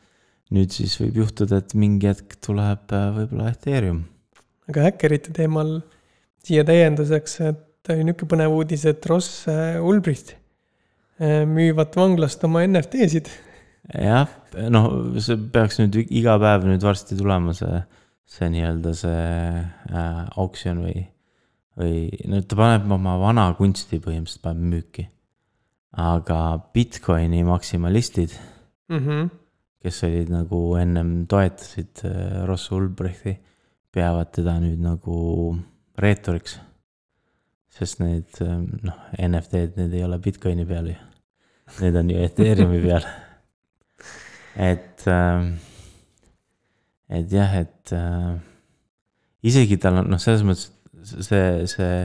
nüüd 0.56 0.72
siis 0.74 0.96
võib 1.02 1.22
juhtuda, 1.22 1.60
et 1.62 1.76
mingi 1.78 2.10
hetk 2.10 2.38
tuleb 2.44 2.96
äh, 2.96 3.08
võib-olla 3.18 3.52
Ethereum. 3.52 4.02
Aga 4.70 4.88
häkkerite 4.88 5.33
teemal 5.37 5.81
siia 6.42 6.64
täienduseks, 6.66 7.40
et 7.48 7.90
oli 7.92 8.05
niisugune 8.07 8.31
põnev 8.35 8.59
uudis, 8.59 8.85
et 8.87 9.07
Ross 9.11 9.46
äh, 9.51 9.81
Ulbricht 9.83 10.37
äh, 11.18 11.42
müüvad 11.48 11.96
vanglast 11.98 12.44
oma 12.46 12.62
NFT-sid 12.66 13.31
jah, 13.90 14.31
noh, 14.72 14.88
see 15.22 15.38
peaks 15.53 15.81
nüüd 15.81 15.98
iga 16.05 16.37
päev 16.42 16.66
nüüd 16.68 16.85
varsti 16.85 17.16
tulema, 17.18 17.55
see, 17.57 17.81
see 18.29 18.51
nii-öelda 18.53 18.94
see 18.98 19.25
äh, 19.59 20.22
auksjon 20.40 20.83
või, 20.85 21.03
või 21.79 21.96
no 22.31 22.42
ta 22.46 22.59
paneb 22.59 22.88
oma 22.98 23.16
vana 23.20 23.48
kunsti 23.59 24.01
põhimõtteliselt 24.03 24.44
paneb 24.46 24.75
müüki. 24.77 25.07
aga 25.92 26.38
Bitcoini 26.72 27.42
maksimalistid 27.44 28.33
mm, 28.88 28.98
-hmm. 28.98 29.31
kes 29.83 30.03
olid 30.09 30.31
nagu 30.33 30.62
ennem 30.81 31.27
toetasid 31.29 32.05
äh, 32.07 32.44
Ross 32.46 32.70
Ulbrichti, 32.72 33.37
peavad 33.92 34.31
teda 34.33 34.59
nüüd 34.62 34.81
nagu 34.83 35.16
reeturiks. 36.00 36.59
sest 37.72 38.00
need 38.00 38.40
äh, 38.44 38.57
noh, 38.85 38.98
NFT-d, 39.16 39.78
need 39.81 39.94
ei 39.96 40.05
ole 40.05 40.18
Bitcoini 40.20 40.66
peal 40.68 40.92
ju. 40.92 40.98
Need 41.81 41.96
on 41.96 42.11
ju 42.11 42.24
Ethereumi 42.26 42.81
peal 42.87 43.07
et, 44.55 45.05
ähm, 45.07 45.57
et 47.09 47.33
jah, 47.33 47.55
et 47.61 47.92
äh, 47.92 48.37
isegi 49.48 49.78
tal 49.81 50.02
on 50.02 50.12
noh, 50.12 50.20
selles 50.22 50.44
mõttes 50.46 50.68
see, 51.02 51.64
see, 51.70 52.05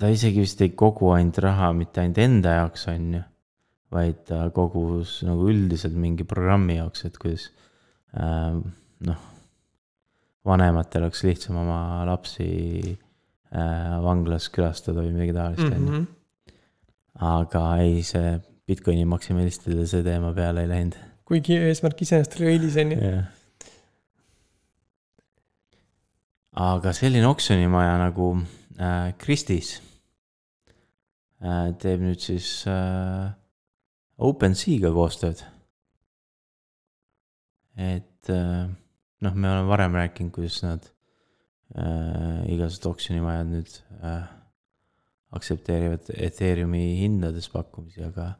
ta 0.00 0.10
isegi 0.12 0.44
vist 0.44 0.60
ei 0.64 0.74
kogu 0.76 1.12
ainult 1.14 1.40
raha 1.42 1.72
mitte 1.76 2.02
ainult 2.02 2.20
enda 2.22 2.56
jaoks, 2.60 2.86
on 2.92 3.16
ju, 3.16 3.24
vaid 3.94 4.22
ta 4.28 4.44
kogus 4.54 5.20
nagu 5.26 5.48
üldiselt 5.50 5.96
mingi 5.98 6.26
programmi 6.28 6.78
jaoks, 6.78 7.06
et 7.08 7.18
kuidas 7.20 7.48
äh, 8.14 8.60
noh, 9.08 9.26
vanematel 10.46 11.06
oleks 11.06 11.24
lihtsam 11.26 11.58
oma 11.60 12.04
lapsi 12.08 12.48
äh, 12.90 13.98
vanglas 14.04 14.48
külastada 14.52 15.04
või 15.04 15.14
midagi 15.16 15.36
taolist, 15.36 15.66
on 15.66 15.76
ju. 15.76 15.90
Mhm. 15.90 16.08
aga 17.20 17.64
ei, 17.82 18.02
see 18.06 18.38
Bitcoini 18.70 19.04
maksimalistidel 19.08 19.86
see 19.90 20.04
teema 20.06 20.30
peale 20.36 20.62
ei 20.64 20.70
läinud 20.70 20.98
kuigi 21.30 21.54
eesmärk 21.62 22.00
iseenesest 22.02 22.40
oli 22.40 22.48
õilis, 22.50 22.76
on 22.82 22.90
ju. 22.90 23.10
aga 26.58 26.92
selline 26.96 27.28
oksjonimaja 27.30 27.92
nagu 28.00 28.32
äh, 28.34 29.12
Christie's 29.22 29.76
äh, 31.38 31.70
teeb 31.78 32.02
nüüd 32.02 32.18
siis 32.24 32.48
äh, 32.66 33.30
OpenSea'ga 34.18 34.90
koostööd. 34.96 35.44
et 37.78 38.34
äh, 38.34 38.66
noh, 39.24 39.34
me 39.34 39.50
oleme 39.50 39.68
varem 39.68 39.96
rääkinud, 40.00 40.32
kuidas 40.34 40.60
nad 40.64 40.86
äh, 41.76 42.44
igasugused 42.52 42.86
oksjonimajad 42.90 43.50
nüüd 43.54 43.74
äh, 44.00 44.28
aktsepteerivad 45.36 46.10
Ethereumi 46.16 46.84
hindades 47.00 47.50
pakkumisi, 47.52 48.02
aga 48.06 48.32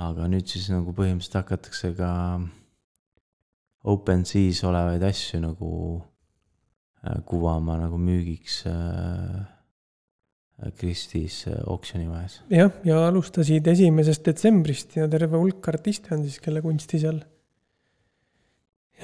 aga 0.00 0.26
nüüd 0.32 0.48
siis 0.48 0.70
nagu 0.72 0.94
põhimõtteliselt 0.96 1.36
hakatakse 1.42 1.92
ka 1.98 2.10
OpenSea's 3.90 4.62
olevaid 4.68 5.04
asju 5.04 5.40
nagu 5.44 5.70
äh, 7.04 7.20
kuvama 7.28 7.78
nagu 7.80 8.00
müügiks 8.00 8.62
äh, 8.68 9.40
Kristis 10.76 11.46
äh, 11.48 11.60
oksjonimajas. 11.72 12.40
jah, 12.52 12.72
ja 12.84 13.04
alustasid 13.08 13.68
esimesest 13.72 14.24
detsembrist 14.28 14.96
ja 14.98 15.08
terve 15.08 15.40
hulk 15.40 15.68
artiste 15.72 16.14
on 16.16 16.26
siis, 16.26 16.40
kelle 16.44 16.64
kunsti 16.64 17.00
seal 17.00 17.22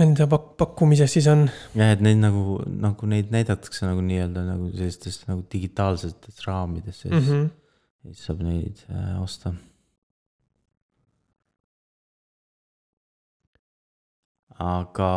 enda 0.02 0.26
pak-, 0.30 0.54
pakkumises 0.61 1.12
siis 1.16 1.28
on. 1.32 1.46
jah, 1.76 1.92
et 1.94 2.02
neid 2.04 2.20
nagu, 2.20 2.59
nagu 2.68 3.09
neid 3.11 3.32
näidatakse 3.35 3.88
nagu 3.88 4.02
nii-öelda 4.04 4.44
nagu 4.46 4.68
sellistes 4.74 5.22
nagu 5.30 5.44
digitaalsetes 5.52 6.42
raamides 6.46 7.04
ja 7.04 7.11
siis 7.11 7.30
mm, 7.30 7.32
-hmm. 7.32 7.48
siis 8.02 8.26
saab 8.28 8.42
neid 8.46 8.85
äh, 8.90 9.22
osta. 9.22 9.54
aga 14.56 15.11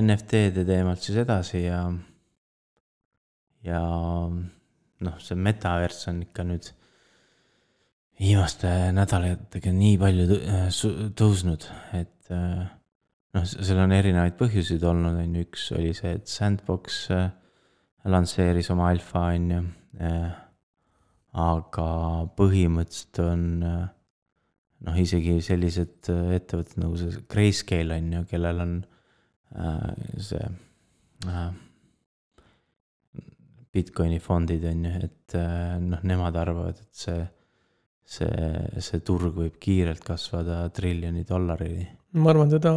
NFT-de 0.00 0.64
teemalt 0.68 1.02
siis 1.02 1.16
edasi 1.22 1.62
ja, 1.64 1.80
ja 3.64 3.80
noh, 5.00 5.16
see 5.24 5.36
metaverss 5.36 6.10
on 6.12 6.20
ikka 6.26 6.44
nüüd 6.44 6.68
viimaste 8.20 8.68
nädalatega 8.92 9.72
nii 9.72 9.96
palju 10.00 10.36
äh, 10.36 10.68
tõusnud, 11.16 11.64
et 11.96 12.12
äh, 12.34 12.64
noh, 13.36 13.46
seal 13.46 13.82
on 13.82 13.94
erinevaid 13.96 14.36
põhjuseid 14.40 14.84
olnud, 14.86 15.18
on 15.22 15.38
ju, 15.38 15.46
üks 15.48 15.70
oli 15.76 15.92
see, 15.96 16.16
et 16.18 16.30
Sandbox 16.30 17.02
äh, 17.14 17.30
lansseeris 18.10 18.70
oma 18.74 18.90
alfa, 18.94 19.30
on 19.34 19.50
ju. 19.54 19.62
aga 21.40 21.86
põhimõtteliselt 22.38 23.18
on 23.22 23.42
äh, 23.66 23.88
noh, 24.86 25.00
isegi 25.00 25.38
sellised 25.44 26.10
äh, 26.12 26.36
ettevõtted 26.38 26.80
nagu 26.82 26.98
see 26.98 27.24
Grayscale 27.30 27.98
on 28.00 28.14
ju, 28.16 28.22
kellel 28.30 28.62
on 28.64 28.78
äh, 29.54 29.90
see 30.30 30.46
äh, 31.28 31.50
Bitcoini 33.70 34.18
fondid 34.22 34.64
on 34.66 34.86
ju, 34.88 34.94
et 35.06 35.36
äh, 35.38 35.76
noh, 35.84 36.02
nemad 36.06 36.38
arvavad, 36.40 36.80
et 36.82 37.02
see, 37.04 37.20
see, 38.02 38.50
see 38.82 39.02
turg 39.06 39.36
võib 39.36 39.60
kiirelt 39.62 40.02
kasvada 40.06 40.64
triljoni 40.74 41.22
dollarini. 41.28 41.86
Ma 42.12 42.30
arvan, 42.32 42.50
seda 42.50 42.72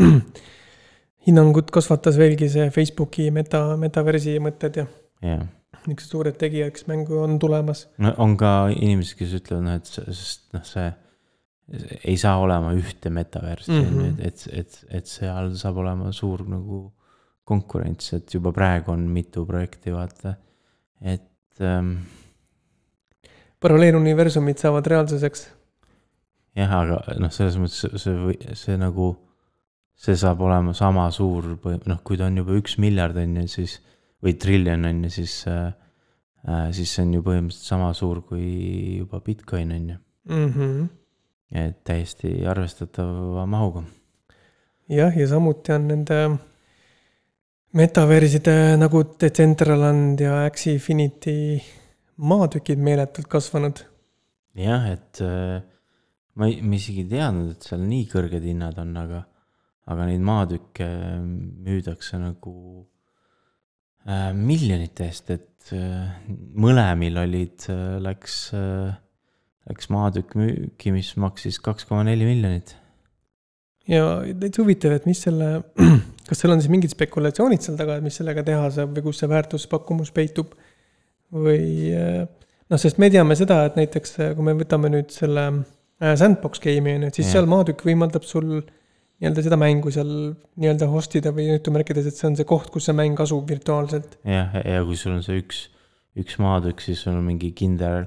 hinnangut 1.26 1.70
kasvatas 1.74 2.16
veelgi 2.20 2.48
see 2.52 2.68
Facebooki 2.74 3.28
meta, 3.34 3.64
metaversi 3.80 4.38
mõtted 4.42 4.80
ja 4.80 4.86
jah, 5.24 5.42
niisugused 5.86 6.12
suured 6.14 6.36
tegijad, 6.40 6.72
kes 6.76 6.86
mängu 6.88 7.18
on 7.22 7.38
tulemas. 7.42 7.86
no 8.00 8.14
on 8.22 8.36
ka 8.40 8.70
inimesed, 8.72 9.16
kes 9.18 9.36
ütlevad, 9.40 9.66
noh, 9.66 9.78
et 9.80 9.90
sest 9.90 10.48
noh, 10.56 10.64
see 10.66 10.88
ei 12.10 12.16
saa 12.18 12.40
olema 12.42 12.72
ühte 12.74 13.12
metaversi 13.14 13.70
Mhm. 13.70 14.16
et, 14.18 14.24
et, 14.26 14.46
et, 14.64 14.78
et 15.00 15.06
seal 15.06 15.52
saab 15.60 15.76
olema 15.84 16.10
suur 16.12 16.42
nagu 16.48 16.88
konkurents, 17.46 18.12
et 18.16 18.34
juba 18.34 18.50
praegu 18.54 18.90
on 18.92 19.04
mitu 19.10 19.44
projekti, 19.46 19.92
vaata, 19.94 20.34
et 21.02 21.62
ähm, 21.62 21.96
paralleeluniversumid 23.60 24.58
saavad 24.58 24.86
reaalsuseks. 24.86 25.48
jah, 26.56 26.72
aga 26.80 27.18
noh, 27.20 27.30
selles 27.34 27.58
mõttes 27.60 27.80
see- 27.84 27.98
see 27.98 28.16
või 28.16 28.56
see 28.58 28.76
nagu, 28.80 29.12
see 29.94 30.16
saab 30.16 30.40
olema 30.40 30.74
sama 30.74 31.10
suur, 31.10 31.56
noh, 31.86 32.00
kui 32.04 32.16
ta 32.16 32.26
on 32.26 32.36
juba 32.42 32.56
üks 32.58 32.78
miljard 32.78 33.16
on 33.16 33.36
ju, 33.42 33.46
siis 33.48 33.80
või 34.22 34.36
triljon 34.38 34.84
on 34.84 35.04
ju, 35.04 35.10
siis 35.20 35.44
äh,. 35.48 35.72
Äh, 36.48 36.70
siis 36.72 36.88
see 36.94 37.02
on 37.04 37.10
ju 37.12 37.20
põhimõtteliselt 37.20 37.68
sama 37.68 37.90
suur 37.92 38.22
kui 38.24 38.96
juba 38.96 39.18
Bitcoin 39.20 39.72
on 39.76 39.88
ju, 39.90 39.96
mm. 40.24 40.52
-hmm. 40.54 40.86
et 41.52 41.84
täiesti 41.84 42.46
arvestatava 42.46 43.44
mahuga. 43.46 43.82
jah, 44.88 45.16
ja 45.16 45.26
samuti 45.28 45.72
on 45.72 45.88
nende 45.88 46.38
metaverside 47.72 48.76
nagu 48.80 49.04
Decentraland 49.20 50.20
ja 50.20 50.46
Axie-Infinity 50.46 51.60
maatükid 52.16 52.78
meeletult 52.78 53.28
kasvanud. 53.28 53.84
jah, 54.54 54.88
et 54.90 55.20
äh, 55.20 55.62
ma 56.38 56.48
ei, 56.48 56.60
ma 56.62 56.78
isegi 56.78 57.04
ei 57.04 57.10
teadnud, 57.10 57.52
et 57.54 57.66
seal 57.66 57.82
nii 57.84 58.06
kõrged 58.10 58.46
hinnad 58.46 58.78
on, 58.82 58.94
aga, 59.00 59.24
aga 59.90 60.08
neid 60.08 60.24
maatükke 60.24 60.88
müüdakse 61.66 62.20
nagu 62.22 62.54
äh, 64.06 64.30
miljonite 64.36 65.08
eest, 65.08 65.32
et 65.34 65.72
äh, 65.76 66.10
mõlemil 66.60 67.18
olid, 67.24 67.66
läks 68.04 68.42
äh,, 68.56 68.98
läks 69.70 69.90
maatükk 69.92 70.36
müüki, 70.38 70.92
mis 70.94 71.12
maksis 71.20 71.60
kaks 71.62 71.86
koma 71.88 72.04
neli 72.08 72.26
miljonit. 72.28 72.74
ja 73.90 74.20
täitsa 74.38 74.62
huvitav, 74.62 74.94
et 74.96 75.06
mis 75.08 75.20
selle, 75.26 75.50
kas 76.28 76.42
seal 76.42 76.54
on 76.54 76.62
siis 76.62 76.72
mingid 76.72 76.94
spekulatsioonid 76.94 77.64
seal 77.64 77.78
taga, 77.78 77.98
et 77.98 78.06
mis 78.06 78.16
sellega 78.16 78.44
teha 78.46 78.70
saab 78.74 78.94
või 78.96 79.08
kus 79.08 79.22
see 79.22 79.30
väärtuspakkumus 79.30 80.14
peitub? 80.16 80.54
või 81.30 81.92
eh, 81.94 82.24
noh, 82.66 82.78
sest 82.80 82.98
me 82.98 83.06
teame 83.12 83.36
seda, 83.38 83.60
et 83.68 83.76
näiteks 83.78 84.16
eh, 84.18 84.32
kui 84.34 84.46
me 84.46 84.56
võtame 84.58 84.90
nüüd 84.90 85.12
selle 85.14 85.44
äh, 85.52 85.60
sandbox 86.00 86.62
game'i 86.64 86.96
on 86.96 87.06
ju, 87.06 87.10
et 87.12 87.18
siis 87.20 87.26
Jah. 87.28 87.38
seal 87.38 87.50
maatükk 87.50 87.84
võimaldab 87.86 88.24
sul 88.28 88.60
nii-öelda 89.20 89.44
seda 89.44 89.58
mängu 89.60 89.92
seal 89.92 90.12
nii-öelda 90.60 90.88
host 90.88 91.16
ida 91.20 91.32
või 91.36 91.50
jutumärkides, 91.50 92.08
et 92.08 92.16
see 92.16 92.28
on 92.30 92.38
see 92.38 92.48
koht, 92.48 92.70
kus 92.72 92.88
see 92.88 92.96
mäng 92.96 93.20
asub 93.20 93.48
virtuaalselt. 93.50 94.16
jah, 94.24 94.56
ja 94.64 94.80
kui 94.86 94.96
sul 94.96 95.18
on 95.18 95.24
see 95.26 95.42
üks, 95.42 95.66
üks 96.20 96.38
maatükk, 96.40 96.80
siis 96.84 97.04
sul 97.04 97.18
on 97.18 97.26
mingi 97.28 97.52
kindel 97.56 98.06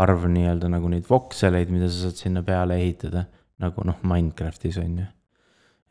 arv 0.00 0.24
nii-öelda 0.32 0.70
nagu 0.72 0.88
neid 0.92 1.08
vokseleid, 1.08 1.72
mida 1.72 1.90
sa 1.92 2.06
saad 2.06 2.20
sinna 2.20 2.42
peale 2.46 2.80
ehitada, 2.80 3.26
nagu 3.60 3.84
noh, 3.88 4.00
Minecraftis 4.04 4.80
on 4.80 4.98
ju. 5.00 5.06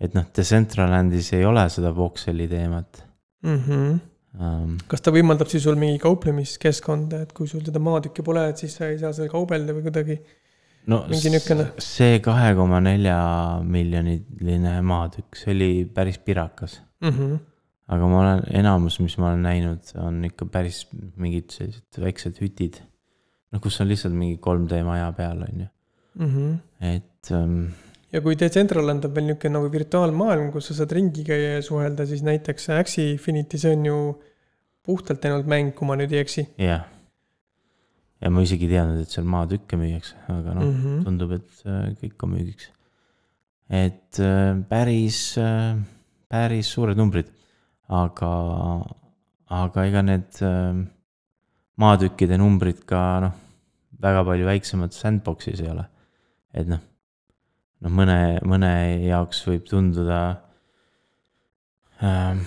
et 0.01 0.17
noh, 0.17 0.25
Decentralandis 0.35 1.31
ei 1.37 1.45
ole 1.45 1.65
seda 1.73 1.93
vokseli 1.95 2.49
teemat 2.51 3.05
Mm 3.45 3.61
-hmm. 3.61 3.99
um,. 4.41 4.77
kas 4.87 5.01
ta 5.01 5.11
võimaldab 5.13 5.49
siis 5.51 5.63
sul 5.63 5.77
mingi 5.77 5.99
kauplemiskeskkonda, 6.01 7.21
et 7.21 7.33
kui 7.33 7.47
sul 7.47 7.61
seda 7.65 7.79
maatükki 7.79 8.23
pole, 8.25 8.47
et 8.49 8.57
siis 8.57 8.73
sa 8.75 8.87
ei 8.89 8.97
saa 8.99 9.13
seal 9.13 9.29
kaubelda 9.29 9.75
või 9.75 9.85
kuidagi? 9.85 10.17
No 10.91 11.01
see 11.81 12.19
kahe 12.25 12.53
koma 12.57 12.79
nelja 12.83 13.17
miljoniline 13.65 14.73
maatükk, 14.85 15.37
see 15.39 15.53
oli 15.55 15.69
päris 15.85 16.17
pirakas. 16.17 16.81
Mm 17.01 17.13
-hmm. 17.13 17.39
aga 17.95 18.09
ma 18.11 18.19
olen, 18.19 18.43
enamus, 18.63 18.99
mis 18.99 19.17
ma 19.17 19.31
olen 19.31 19.45
näinud, 19.45 19.95
on 20.01 20.23
ikka 20.25 20.45
päris 20.45 20.85
mingid 21.15 21.49
sellised 21.53 22.01
väiksed 22.01 22.41
hütid. 22.41 22.81
noh, 23.51 23.61
kus 23.61 23.81
on 23.81 23.87
lihtsalt 23.87 24.13
mingi 24.13 24.39
3D 24.41 24.83
maja 24.83 25.11
peal, 25.11 25.41
on 25.41 25.65
ju, 25.65 25.67
Mm 26.15 26.29
-hmm. 26.31 26.85
et 26.95 27.31
um, 27.31 27.67
ja 28.13 28.21
kui 28.21 28.35
Decentraland 28.39 29.03
on 29.03 29.15
veel 29.15 29.25
niisugune 29.25 29.53
nagu 29.57 29.71
virtuaalmaailm, 29.71 30.51
kus 30.51 30.67
sa 30.67 30.73
saad 30.73 30.91
ringi 30.91 31.23
käia 31.27 31.55
ja 31.57 31.61
suhelda, 31.61 32.05
siis 32.05 32.23
näiteks 32.23 32.69
Axie 32.69 33.11
Infinity, 33.11 33.57
see 33.57 33.73
on 33.75 33.85
ju 33.85 34.23
puhtalt 34.85 35.25
ainult 35.25 35.49
mäng, 35.49 35.73
kui 35.75 35.87
ma 35.87 35.97
nüüd 35.99 36.13
ei 36.13 36.21
eksi 36.23 36.47
jah. 36.57 36.85
Ja 38.21 38.31
ma 38.31 38.43
isegi 38.45 38.67
ei 38.67 38.75
teadnud, 38.75 39.03
et 39.03 39.11
seal 39.11 39.27
maatükke 39.29 39.79
müüakse, 39.79 40.17
aga 40.31 40.55
noh 40.55 40.65
mm. 40.65 40.81
-hmm. 40.81 41.03
tundub, 41.05 41.35
et 41.35 41.63
äh, 41.67 41.87
kõik 42.01 42.23
on 42.23 42.33
müügiks. 42.35 42.69
et 43.69 44.19
äh, 44.19 44.53
päris, 44.69 45.37
päris 46.29 46.67
suured 46.67 46.97
numbrid, 46.97 47.31
aga, 47.89 48.31
aga 49.49 49.85
ega 49.89 50.01
need 50.01 50.41
äh, 50.41 50.85
maatükkide 51.81 52.37
numbrid 52.37 52.85
ka 52.87 53.01
noh, 53.25 53.33
väga 54.01 54.23
palju 54.27 54.45
väiksemad 54.47 54.95
sandbox'is 54.95 55.63
ei 55.63 55.71
ole. 55.71 55.85
et 56.53 56.67
noh, 56.67 56.79
noh 57.81 57.91
mõne, 57.91 58.39
mõne 58.47 58.71
jaoks 59.03 59.43
võib 59.49 59.65
tunduda 59.67 60.21
äh, 61.99 62.37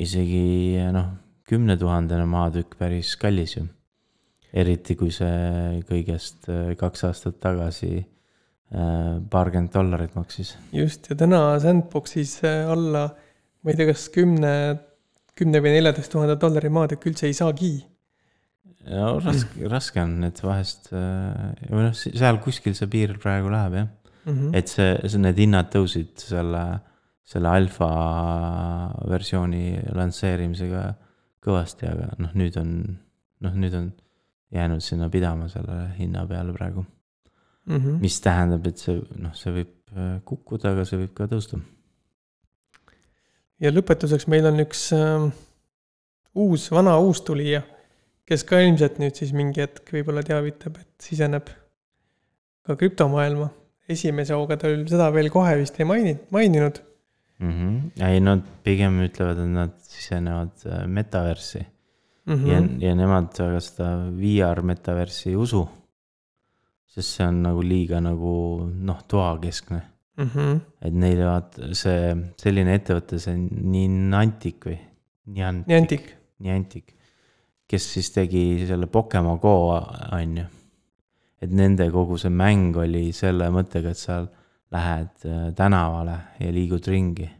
isegi 0.00 0.80
noh, 0.94 1.12
kümnetuhandene 1.50 2.24
maatükk 2.30 2.78
päris 2.78 3.16
kallis 3.20 3.58
ju 3.58 3.66
eriti 4.52 4.96
kui 4.98 5.12
see 5.14 5.80
kõigest 5.88 6.48
äh, 6.50 6.72
kaks 6.78 7.04
aastat 7.10 7.38
tagasi 7.42 7.92
äh, 8.00 9.18
paarkümmend 9.30 9.72
dollarit 9.74 10.16
maksis. 10.18 10.56
just, 10.74 11.10
ja 11.10 11.18
täna 11.18 11.42
Sandboxis 11.62 12.40
äh, 12.44 12.64
alla, 12.70 13.06
ma 13.62 13.70
ei 13.72 13.78
tea, 13.78 13.90
kas 13.92 14.08
kümne, 14.14 14.52
kümne 15.38 15.62
või 15.62 15.76
neljateist 15.76 16.12
tuhande 16.12 16.36
dollari 16.40 16.72
maatükk 16.72 17.12
üldse 17.12 17.30
ei 17.30 17.36
saagi. 17.36 17.72
no 18.90 19.14
raske, 19.22 19.68
raske 19.70 20.02
on, 20.02 20.18
et 20.26 20.42
vahest 20.42 20.90
või 20.90 21.86
noh, 21.86 21.94
seal 21.94 22.40
kuskil 22.42 22.74
see 22.74 22.90
piir 22.90 23.18
praegu 23.22 23.52
läheb 23.52 23.80
jah, 23.82 23.90
Mhm. 24.26 24.54
et 24.54 24.68
see, 24.68 24.96
see, 25.08 25.20
need 25.22 25.38
hinnad 25.40 25.70
tõusid 25.72 26.20
selle, 26.20 26.64
selle 27.24 27.48
alfa 27.48 27.88
versiooni 29.08 29.78
lansseerimisega 29.96 30.82
kõvasti, 31.44 31.88
aga 31.88 32.10
noh, 32.20 32.34
nüüd 32.36 32.58
on, 32.60 32.74
noh, 33.46 33.56
nüüd 33.56 33.76
on 33.78 33.90
jäänud 34.52 34.82
sinna 34.82 35.08
pidama 35.08 35.48
selle 35.48 35.82
hinna 35.98 36.26
peale 36.26 36.52
praegu, 36.52 36.86
Mhm. 37.66 38.00
mis 38.00 38.20
tähendab, 38.20 38.66
et 38.66 38.78
see 38.78 38.96
noh, 39.16 39.34
see 39.34 39.52
võib 39.52 39.74
äh, 39.96 40.16
kukkuda, 40.24 40.72
aga 40.72 40.84
see 40.84 40.98
võib 40.98 41.12
ka 41.14 41.28
tõusta 41.30 41.60
ja 43.60 43.72
lõpetuseks 43.72 44.26
meil 44.32 44.48
on 44.48 44.62
üks 44.64 44.88
äh, 44.96 45.28
uus, 46.34 46.68
vana 46.72 46.96
uustulija, 47.02 47.62
kes 48.28 48.44
ka 48.48 48.60
ilmselt 48.64 49.00
nüüd 49.02 49.18
siis 49.18 49.32
mingi 49.36 49.62
hetk 49.64 49.90
võib-olla 49.94 50.24
teavitab, 50.26 50.78
et 50.80 51.08
siseneb 51.10 51.50
ka 52.66 52.76
krüptomaailma. 52.80 53.50
esimese 53.90 54.36
hooga 54.38 54.54
ta 54.56 54.68
seda 54.86 55.08
veel 55.10 55.32
kohe 55.34 55.56
vist 55.58 55.78
ei 55.80 55.86
maininud, 55.88 56.26
maininud. 56.30 56.80
mm. 57.38 57.52
-hmm. 57.52 58.06
ei, 58.08 58.20
nad 58.20 58.44
pigem 58.64 59.00
ütlevad, 59.06 59.38
et 59.42 59.54
nad 59.54 59.74
sisenevad 59.82 60.66
äh, 60.66 60.86
metaversi 62.30 62.62
Mhm. 62.70 62.80
ja, 62.82 62.88
ja 62.88 62.94
nemad 62.94 63.32
väga 63.38 63.60
seda 63.60 63.86
VR 64.16 64.62
metaversi 64.62 65.30
ei 65.30 65.36
usu. 65.36 65.68
sest 66.90 67.08
see 67.16 67.26
on 67.26 67.42
nagu 67.42 67.60
liiga 67.62 68.00
nagu 68.02 68.66
noh, 68.74 69.02
toakeskne, 69.08 69.80
Mhm. 70.18 70.56
et 70.82 70.92
neile 70.92 71.24
vaata 71.24 71.68
see 71.74 72.14
selline 72.36 72.74
ettevõte, 72.78 73.18
see 73.18 73.36
Niantic 73.36 74.64
või? 74.66 74.78
Niantic, 75.26 76.10
Niantic, 76.40 76.84
kes 77.68 77.86
siis 77.94 78.10
tegi 78.10 78.66
selle 78.66 78.86
Pokemon 78.86 79.38
Go 79.40 79.70
on 80.12 80.36
ju. 80.36 80.44
et 81.40 81.50
nende 81.50 81.86
kogu 81.90 82.18
see 82.18 82.28
mäng 82.30 82.74
oli 82.76 83.12
selle 83.12 83.48
mõttega, 83.50 83.90
et 83.90 83.96
sa 83.96 84.26
lähed 84.72 85.24
äh, 85.24 85.52
tänavale 85.54 86.18
ja 86.40 86.50
liigud 86.52 86.86
ringi. 86.86 87.30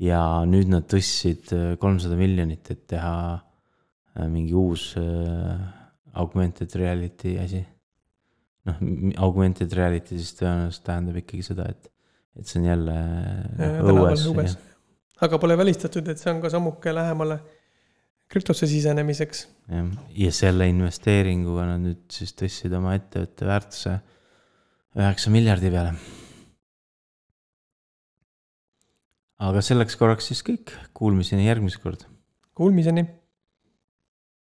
ja 0.00 0.42
nüüd 0.44 0.66
nad 0.68 0.88
tõstsid 0.90 1.52
äh, 1.54 1.76
kolmsada 1.78 2.16
miljonit, 2.16 2.70
et 2.70 2.86
teha 2.88 3.40
mingi 4.20 4.54
uus 4.56 4.92
äh, 5.00 5.60
augmented 6.12 6.74
reality 6.76 7.36
asi. 7.40 7.62
noh, 8.68 8.82
augmented 9.24 9.72
reality 9.74 10.18
siis 10.20 10.36
tõenäoliselt 10.38 10.84
tähendab 10.86 11.16
ikkagi 11.18 11.42
seda, 11.46 11.66
et, 11.72 11.88
et 12.38 12.46
see 12.46 12.60
on 12.60 12.68
jälle 12.68 12.94
noh, 12.94 13.56
tänaval 13.58 14.02
õues 14.04 14.26
õues. 14.30 14.54
aga 15.24 15.40
pole 15.42 15.56
välistatud, 15.58 16.12
et 16.12 16.20
see 16.20 16.30
on 16.30 16.42
ka 16.44 16.52
sammuke 16.52 16.94
lähemale 16.94 17.40
krüptosse 18.32 18.68
sisenemiseks. 18.70 19.46
jah, 19.72 19.92
ja 20.16 20.32
selle 20.34 20.68
investeeringuga 20.70 21.68
nad 21.72 21.86
nüüd 21.86 22.04
siis 22.12 22.36
tõstsid 22.38 22.74
oma 22.78 22.96
ettevõtte 22.98 23.48
väärtuse 23.48 23.96
üheksa 24.98 25.32
miljardi 25.32 25.72
peale. 25.72 25.96
aga 29.42 29.64
selleks 29.64 29.98
korraks 29.98 30.28
siis 30.30 30.44
kõik, 30.46 30.70
kuulmiseni 30.94 31.48
järgmine 31.48 31.82
kord. 31.82 32.04
Kuulmiseni 32.54 33.08